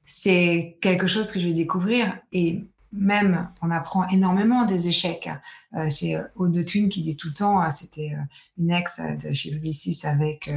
[0.04, 2.66] C'est quelque chose que je vais découvrir et
[2.96, 5.28] même, on apprend énormément des échecs.
[5.76, 8.22] Euh, c'est euh, Aude Thune qui dit tout le temps, hein, c'était euh,
[8.58, 10.50] une ex de chez BBC avec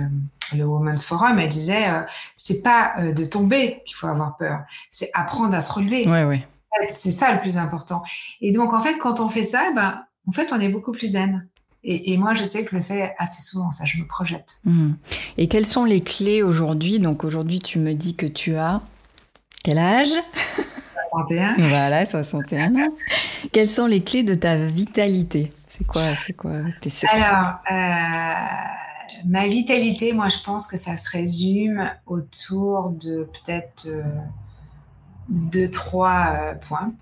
[0.56, 1.88] le Women's Forum, elle disait,
[2.38, 6.08] c'est pas de tomber qu'il faut avoir peur, c'est apprendre à se relever.
[6.08, 6.48] Ouais, ouais.
[6.90, 8.04] C'est ça le plus important.
[8.40, 11.14] Et donc, en fait, quand on fait ça, ben, en fait, on est beaucoup plus
[11.14, 11.48] zen.
[11.84, 14.60] Et, moi, je sais que je le fais assez souvent, ça, je me projette.
[14.66, 14.94] Mmh.
[15.38, 17.00] Et quelles sont les clés aujourd'hui?
[17.00, 18.82] Donc, aujourd'hui, tu me dis que tu as
[19.64, 20.14] quel âge?
[21.26, 21.55] 61.
[21.57, 22.89] Voilà, 61 ans.
[23.51, 25.51] Quelles sont les clés de ta vitalité?
[25.68, 27.22] C'est quoi, c'est quoi tes secrets?
[27.22, 34.03] Alors, euh, ma vitalité, moi, je pense que ça se résume autour de peut-être euh,
[35.30, 36.93] deux, trois euh, points.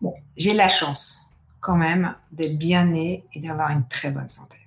[0.00, 4.58] Bon, j'ai la chance quand même d'être bien née et d'avoir une très bonne santé.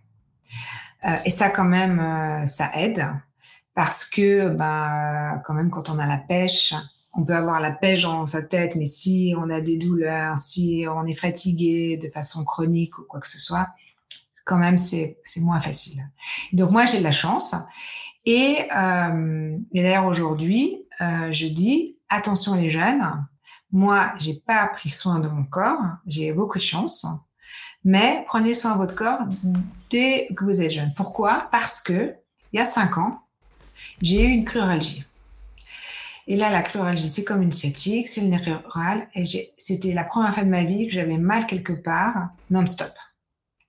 [1.25, 3.07] et ça, quand même, ça aide
[3.73, 6.75] parce que, bah, quand même, quand on a la pêche,
[7.13, 10.85] on peut avoir la pêche dans sa tête, mais si on a des douleurs, si
[10.89, 13.69] on est fatigué de façon chronique ou quoi que ce soit,
[14.45, 16.01] quand même c'est moins facile.
[16.53, 17.55] Donc moi j'ai de la chance
[18.25, 23.03] et, euh, d'ailleurs aujourd'hui euh, je dis attention les jeunes,
[23.71, 27.05] moi j'ai pas pris soin de mon corps, j'ai beaucoup de chance,
[27.83, 29.21] mais prenez soin de votre corps
[29.89, 30.93] dès que vous êtes jeune.
[30.95, 31.47] Pourquoi?
[31.51, 32.15] Parce que
[32.53, 33.21] il y a cinq ans
[34.01, 35.05] j'ai eu une cruralgie.
[36.27, 39.07] Et là, la cruralgie, c'est comme une sciatique, c'est une rurale.
[39.15, 39.23] Et
[39.57, 42.93] c'était la première fois de ma vie que j'avais mal quelque part, non-stop.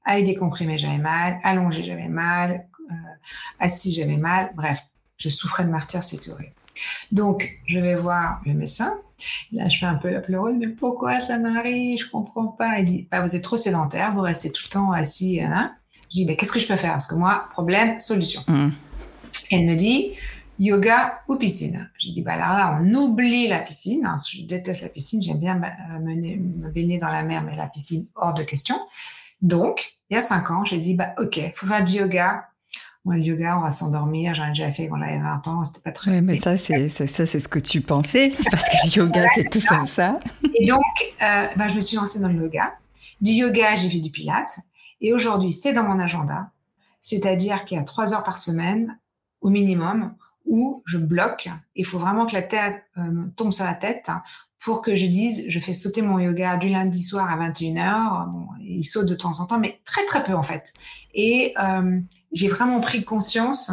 [0.05, 1.39] Avec des comprimés, j'avais mal.
[1.45, 2.67] Allongé, j'avais mal.
[2.91, 2.95] Euh,
[3.61, 4.53] assis, j'avais mal.
[4.55, 4.83] Bref,
[5.17, 6.55] je souffrais de martyr, c'était horrible.
[7.11, 8.93] Donc, je vais voir le médecin.
[9.53, 12.01] Là, je fais un peu la pleureuse, mais pourquoi ça m'arrive?
[12.01, 12.81] Je comprends pas.
[12.81, 15.41] Il dit, bah, vous êtes trop sédentaire, vous restez tout le temps assis.
[15.41, 15.75] Hein.
[16.11, 16.93] Je dis, mais qu'est-ce que je peux faire?
[16.93, 18.43] Parce que moi, problème, solution.
[18.49, 18.71] Mmh.
[19.51, 20.13] Elle me dit,
[20.59, 21.91] yoga ou piscine.
[21.99, 24.09] J'ai dit, bah alors là, on oublie la piscine.
[24.29, 28.07] Je déteste la piscine, j'aime bien euh, me baigner dans la mer, mais la piscine,
[28.15, 28.77] hors de question.
[29.41, 32.49] Donc, il y a cinq ans, j'ai dit, bah ok, faut faire du yoga.
[33.05, 34.35] Moi, le yoga, on va s'endormir.
[34.37, 36.13] J'en ai déjà fait quand j'avais 20 ans, c'était pas très...
[36.13, 39.51] Oui, mais ça, c'est ça, c'est ce que tu pensais, parce que le yoga, c'est
[39.51, 40.21] tout comme ça.
[40.55, 40.85] Et donc,
[41.23, 42.75] euh, bah, je me suis lancée dans le yoga.
[43.21, 44.61] Du yoga, j'ai fait du pilates.
[45.01, 46.51] Et aujourd'hui, c'est dans mon agenda.
[47.01, 48.97] C'est-à-dire qu'il y a trois heures par semaine,
[49.41, 50.15] au minimum,
[50.47, 51.49] où je bloque.
[51.75, 54.11] Il faut vraiment que la tête euh, tombe sur la tête
[54.65, 58.31] pour que je dise, je fais sauter mon yoga du lundi soir à 21h.
[58.31, 60.73] Bon, il saute de temps en temps, mais très très peu en fait.
[61.15, 61.99] Et euh,
[62.33, 63.73] j'ai vraiment pris conscience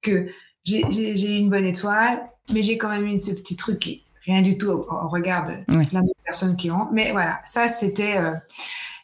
[0.00, 0.28] que
[0.64, 2.20] j'ai une bonne étoile,
[2.52, 5.84] mais j'ai quand même eu ce petit truc qui rien du tout au, regard de
[5.86, 6.88] plein de personnes qui ont.
[6.92, 8.32] Mais voilà, ça c'était euh,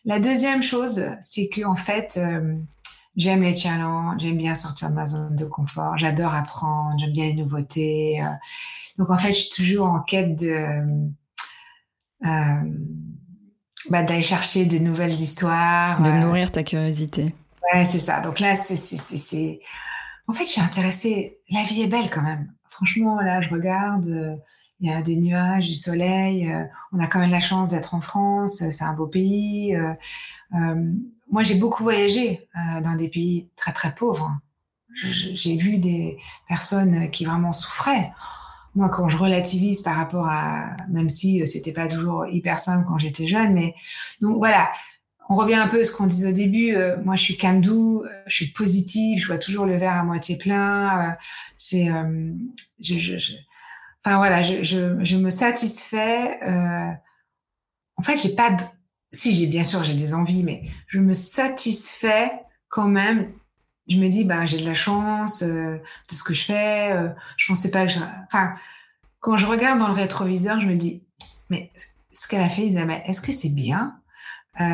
[0.04, 2.54] la deuxième chose, c'est que en fait, euh,
[3.16, 7.26] J'aime les challenges, j'aime bien sortir de ma zone de confort, j'adore apprendre, j'aime bien
[7.26, 8.20] les nouveautés.
[8.20, 8.28] Euh.
[8.98, 10.66] Donc en fait, je suis toujours en quête de
[12.24, 12.54] euh,
[13.88, 16.02] bah, d'aller chercher de nouvelles histoires.
[16.02, 16.18] De euh.
[16.18, 17.34] nourrir ta curiosité.
[17.72, 18.20] Ouais, c'est ça.
[18.20, 19.60] Donc là, c'est, c'est,
[20.26, 21.38] En fait, je suis intéressée.
[21.50, 22.52] La vie est belle quand même.
[22.68, 24.40] Franchement, là, je regarde.
[24.80, 26.52] Il y a des nuages, du soleil.
[26.92, 28.56] on a quand même la chance d'être en France.
[28.56, 29.76] C'est un beau pays
[31.30, 34.30] moi, j'ai beaucoup voyagé euh, dans des pays très très pauvres.
[34.94, 38.12] J'ai vu des personnes qui vraiment souffraient.
[38.76, 42.86] Moi, quand je relativise par rapport à, même si euh, c'était pas toujours hyper simple
[42.86, 43.74] quand j'étais jeune, mais
[44.20, 44.70] donc voilà,
[45.28, 46.74] on revient un peu à ce qu'on disait au début.
[46.74, 50.38] Euh, moi, je suis can-do, je suis positive, je vois toujours le verre à moitié
[50.38, 51.16] plein.
[51.56, 52.36] c'est, enfin
[54.18, 56.38] voilà, je, me satisfais.
[57.96, 58.62] En fait, j'ai pas de,
[59.14, 62.30] si j'ai bien sûr j'ai des envies, mais je me satisfais
[62.68, 63.32] quand même.
[63.88, 65.78] Je me dis bah j'ai de la chance euh,
[66.10, 66.92] de ce que je fais.
[66.92, 68.54] Euh, je pensais pas que je, enfin
[69.20, 71.02] quand je regarde dans le rétroviseur, je me dis
[71.50, 71.70] mais
[72.10, 73.96] ce qu'elle a fait Isabelle, est-ce que c'est bien?
[74.60, 74.64] Euh,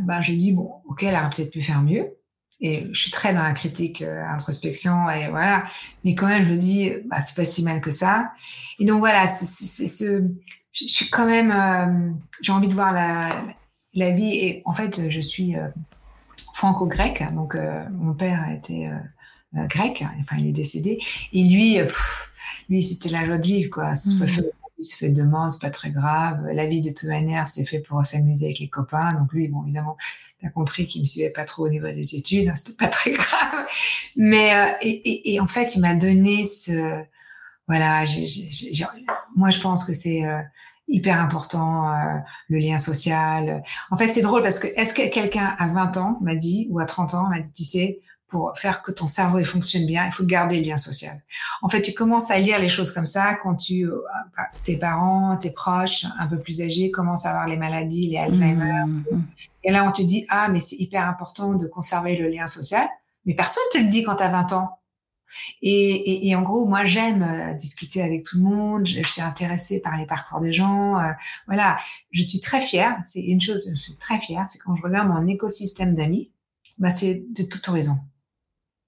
[0.00, 2.16] bah, je dis bon, ok, elle aurait peut-être pu faire mieux.
[2.62, 5.64] Et je suis très dans la critique, euh, introspection, et voilà.
[6.04, 8.32] Mais quand même, je me dis, bah, c'est pas si mal que ça.
[8.78, 9.46] Et donc voilà, c'est
[9.86, 10.28] ce,
[10.72, 13.30] je suis quand même, j'ai envie de voir la
[13.92, 14.34] vie.
[14.36, 15.68] Et en fait, je suis euh,
[16.54, 17.56] franco-grec, donc
[17.90, 18.90] mon père a été
[19.54, 20.98] grec, enfin il est décédé.
[21.32, 21.78] Et lui,
[22.68, 23.92] lui c'était la joie de vivre, quoi.
[23.92, 24.26] Mmh
[24.80, 26.48] il se fait demain, c'est pas très grave.
[26.54, 29.10] La vie, de toute manière, c'est fait pour s'amuser avec les copains.
[29.18, 29.98] Donc lui, bon, évidemment,
[30.40, 33.12] t'as compris qu'il me suivait pas trop au niveau des études, hein, c'était pas très
[33.12, 33.66] grave.
[34.16, 37.02] Mais euh, et, et, et, en fait, il m'a donné ce,
[37.68, 38.04] voilà,
[39.36, 40.40] moi je pense que c'est euh,
[40.90, 41.94] hyper important euh,
[42.48, 43.62] le lien social.
[43.90, 46.80] En fait, c'est drôle parce que est-ce que quelqu'un à 20 ans m'a dit ou
[46.80, 50.12] à 30 ans m'a dit, tu sais, pour faire que ton cerveau fonctionne bien, il
[50.12, 51.20] faut garder le lien social.
[51.62, 54.00] En fait, tu commences à lire les choses comme ça quand tu, euh,
[54.36, 58.18] bah, tes parents, tes proches, un peu plus âgés, commencent à avoir les maladies, les
[58.18, 58.84] Alzheimer.
[58.86, 59.22] Mmh, mmh.
[59.64, 62.88] Et là, on te dit, ah, mais c'est hyper important de conserver le lien social.
[63.26, 64.79] Mais personne te le dit quand tu as 20 ans.
[65.62, 68.86] Et, et, et, en gros, moi, j'aime euh, discuter avec tout le monde.
[68.86, 70.98] Je, suis intéressée par les parcours des gens.
[70.98, 71.12] Euh,
[71.46, 71.76] voilà,
[72.10, 72.98] je suis très fière.
[73.04, 76.30] C'est une chose, je suis très fière, c'est quand je regarde mon écosystème d'amis,
[76.78, 77.96] bah, c'est de tout horizon.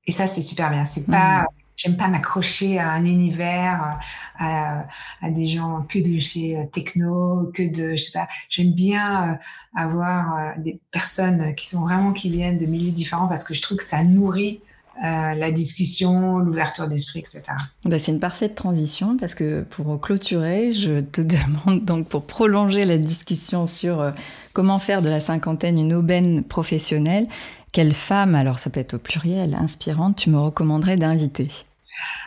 [0.07, 0.87] Et ça, c'est super bien.
[0.87, 1.47] C'est pas, mmh.
[1.77, 4.01] j'aime pas m'accrocher à un univers,
[4.39, 4.87] à,
[5.21, 8.29] à, des gens que de chez euh, techno, que de, je sais pas.
[8.49, 9.37] J'aime bien euh,
[9.77, 13.63] avoir euh, des personnes qui sont vraiment qui viennent de milieux différents parce que je
[13.63, 14.61] trouve que ça nourrit
[15.05, 17.43] euh, la discussion, l'ouverture d'esprit, etc.
[17.85, 22.85] Bah, c'est une parfaite transition parce que pour clôturer, je te demande donc pour prolonger
[22.85, 24.13] la discussion sur
[24.53, 27.27] comment faire de la cinquantaine une aubaine professionnelle,
[27.73, 31.49] quelle femme, alors ça peut être au pluriel, inspirante, tu me recommanderais d'inviter?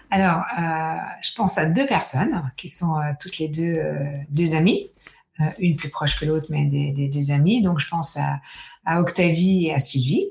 [0.09, 4.55] Alors, euh, je pense à deux personnes qui sont euh, toutes les deux euh, des
[4.55, 4.91] amies,
[5.59, 7.61] une plus proche que l'autre, mais des, des, des, amies.
[7.61, 8.39] Donc, je pense à,
[8.85, 10.29] à Octavie et à Sylvie.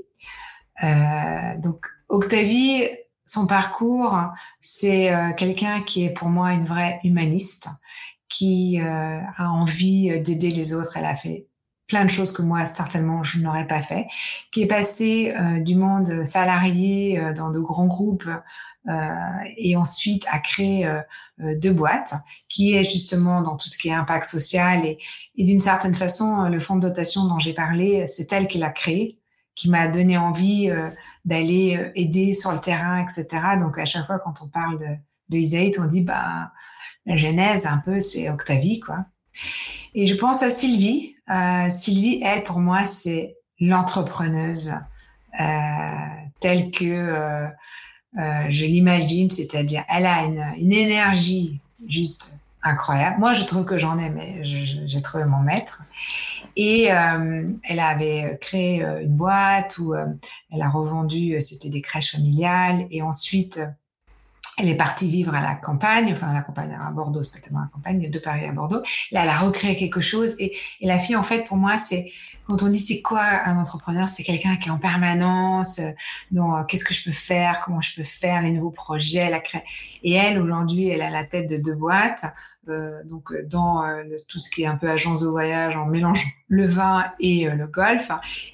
[1.62, 2.88] donc, Octavie,
[3.24, 4.18] son parcours,
[4.60, 7.68] c'est quelqu'un qui est pour moi une vraie humaniste,
[8.28, 10.96] qui a envie d'aider les autres.
[10.96, 11.46] Elle a fait
[11.86, 14.06] plein de choses que moi certainement je n'aurais pas fait,
[14.52, 18.28] qui est passé euh, du monde salarié euh, dans de grands groupes
[18.88, 19.14] euh,
[19.56, 20.86] et ensuite a créé
[21.38, 22.14] deux boîtes,
[22.48, 24.84] qui est justement dans tout ce qui est impact social.
[24.84, 24.98] Et,
[25.36, 28.70] et d'une certaine façon le fonds de dotation dont j'ai parlé, c'est elle qui l'a
[28.70, 29.18] créé,
[29.54, 30.70] qui m'a donné envie
[31.24, 33.26] d'aller aider sur le terrain, etc.
[33.58, 36.52] Donc à chaque fois quand on parle de, de on dit bah
[37.06, 39.06] la genèse un peu c'est Octavie quoi.
[39.94, 41.16] Et je pense à Sylvie.
[41.30, 44.74] Euh, Sylvie, elle, pour moi, c'est l'entrepreneuse
[45.40, 45.44] euh,
[46.40, 47.46] telle que euh,
[48.18, 53.18] euh, je l'imagine, c'est-à-dire elle a une, énergie juste incroyable.
[53.20, 55.82] Moi, je trouve que j'en ai, mais j'ai trouvé mon maître.
[56.56, 62.12] Et euh, elle avait créé euh, une boîte où elle a revendu, c'était des crèches
[62.12, 63.60] familiales, et ensuite
[64.56, 67.40] elle est partie vivre à la campagne, enfin à la campagne à Bordeaux, c'est pas
[67.40, 68.82] tellement la campagne, de Paris à Bordeaux.
[69.10, 72.10] Là, elle a recréé quelque chose et, la fille, en fait, pour moi, c'est
[72.46, 75.90] quand on dit c'est quoi un entrepreneur, c'est quelqu'un qui est en permanence euh,
[76.30, 79.40] dans euh, qu'est-ce que je peux faire, comment je peux faire, les nouveaux projets, la
[79.40, 79.64] cré...
[80.02, 82.26] Et elle, aujourd'hui, elle a la tête de deux boîtes.
[82.68, 85.86] Euh, donc euh, dans euh, tout ce qui est un peu agence de voyage en
[85.86, 88.10] mélangeant le vin et le golf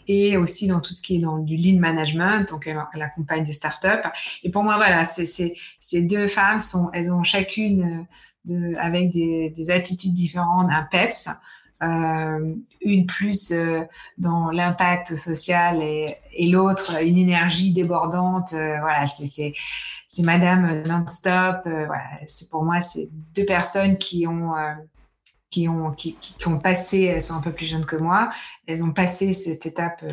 [0.09, 2.49] et aussi dans tout ce qui est dans du lean management.
[2.49, 4.09] Donc elle, accompagne des startups.
[4.43, 8.07] Et pour moi voilà ces deux femmes sont elles ont chacune
[8.45, 11.29] de, avec des, des attitudes différentes un peps
[11.83, 13.53] euh, une plus
[14.19, 18.53] dans l'impact social et, et l'autre une énergie débordante.
[18.53, 19.55] voilà, c'est
[20.11, 21.63] c'est Madame non-stop.
[21.67, 24.75] Euh, voilà, c'est pour moi, c'est deux personnes qui ont euh,
[25.51, 27.03] qui ont qui, qui, ont passé.
[27.03, 28.29] Elles sont un peu plus jeunes que moi.
[28.67, 30.01] Elles ont passé cette étape.
[30.03, 30.13] Euh,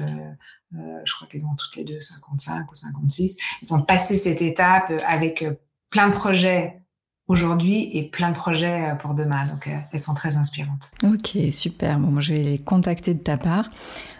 [0.76, 3.38] euh je crois qu'elles ont toutes les deux 55 ou 56.
[3.63, 5.43] Elles ont passé cette étape avec
[5.89, 6.80] plein de projets
[7.28, 9.45] aujourd'hui et plein de projets pour demain.
[9.47, 10.91] Donc, elles sont très inspirantes.
[11.03, 11.99] Ok, super.
[11.99, 13.69] Bon, moi, je vais les contacter de ta part.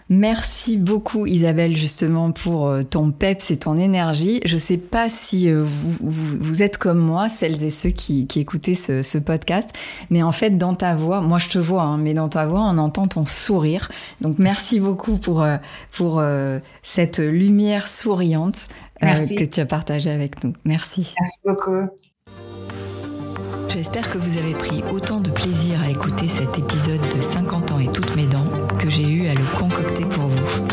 [0.10, 4.40] Merci beaucoup Isabelle justement pour euh, ton peps et ton énergie.
[4.46, 8.40] Je ne sais pas si euh, vous, êtes comme moi, celles et ceux qui, qui
[8.40, 9.70] écoutaient ce, podcast,
[10.10, 12.62] mais en fait dans ta voix, moi je te vois, hein, mais dans ta voix
[12.62, 13.90] on entend ton sourire.
[14.22, 15.58] Donc merci beaucoup pour, euh,
[15.92, 16.24] pour
[16.84, 18.68] cette lumière souriante
[19.02, 20.54] que tu as partagée avec nous.
[20.64, 21.14] Merci.
[21.20, 21.90] Merci beaucoup.
[23.70, 27.80] J'espère que vous avez pris autant de plaisir à écouter cet épisode de 50 ans
[27.80, 28.48] et toutes mes dents
[28.80, 30.68] que j'ai eu à le concocter pour vous.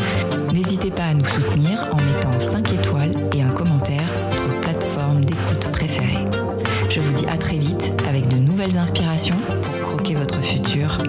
[0.53, 5.69] N'hésitez pas à nous soutenir en mettant 5 étoiles et un commentaire votre plateforme d'écoute
[5.71, 6.25] préférée.
[6.89, 11.03] Je vous dis à très vite avec de nouvelles inspirations pour croquer votre futur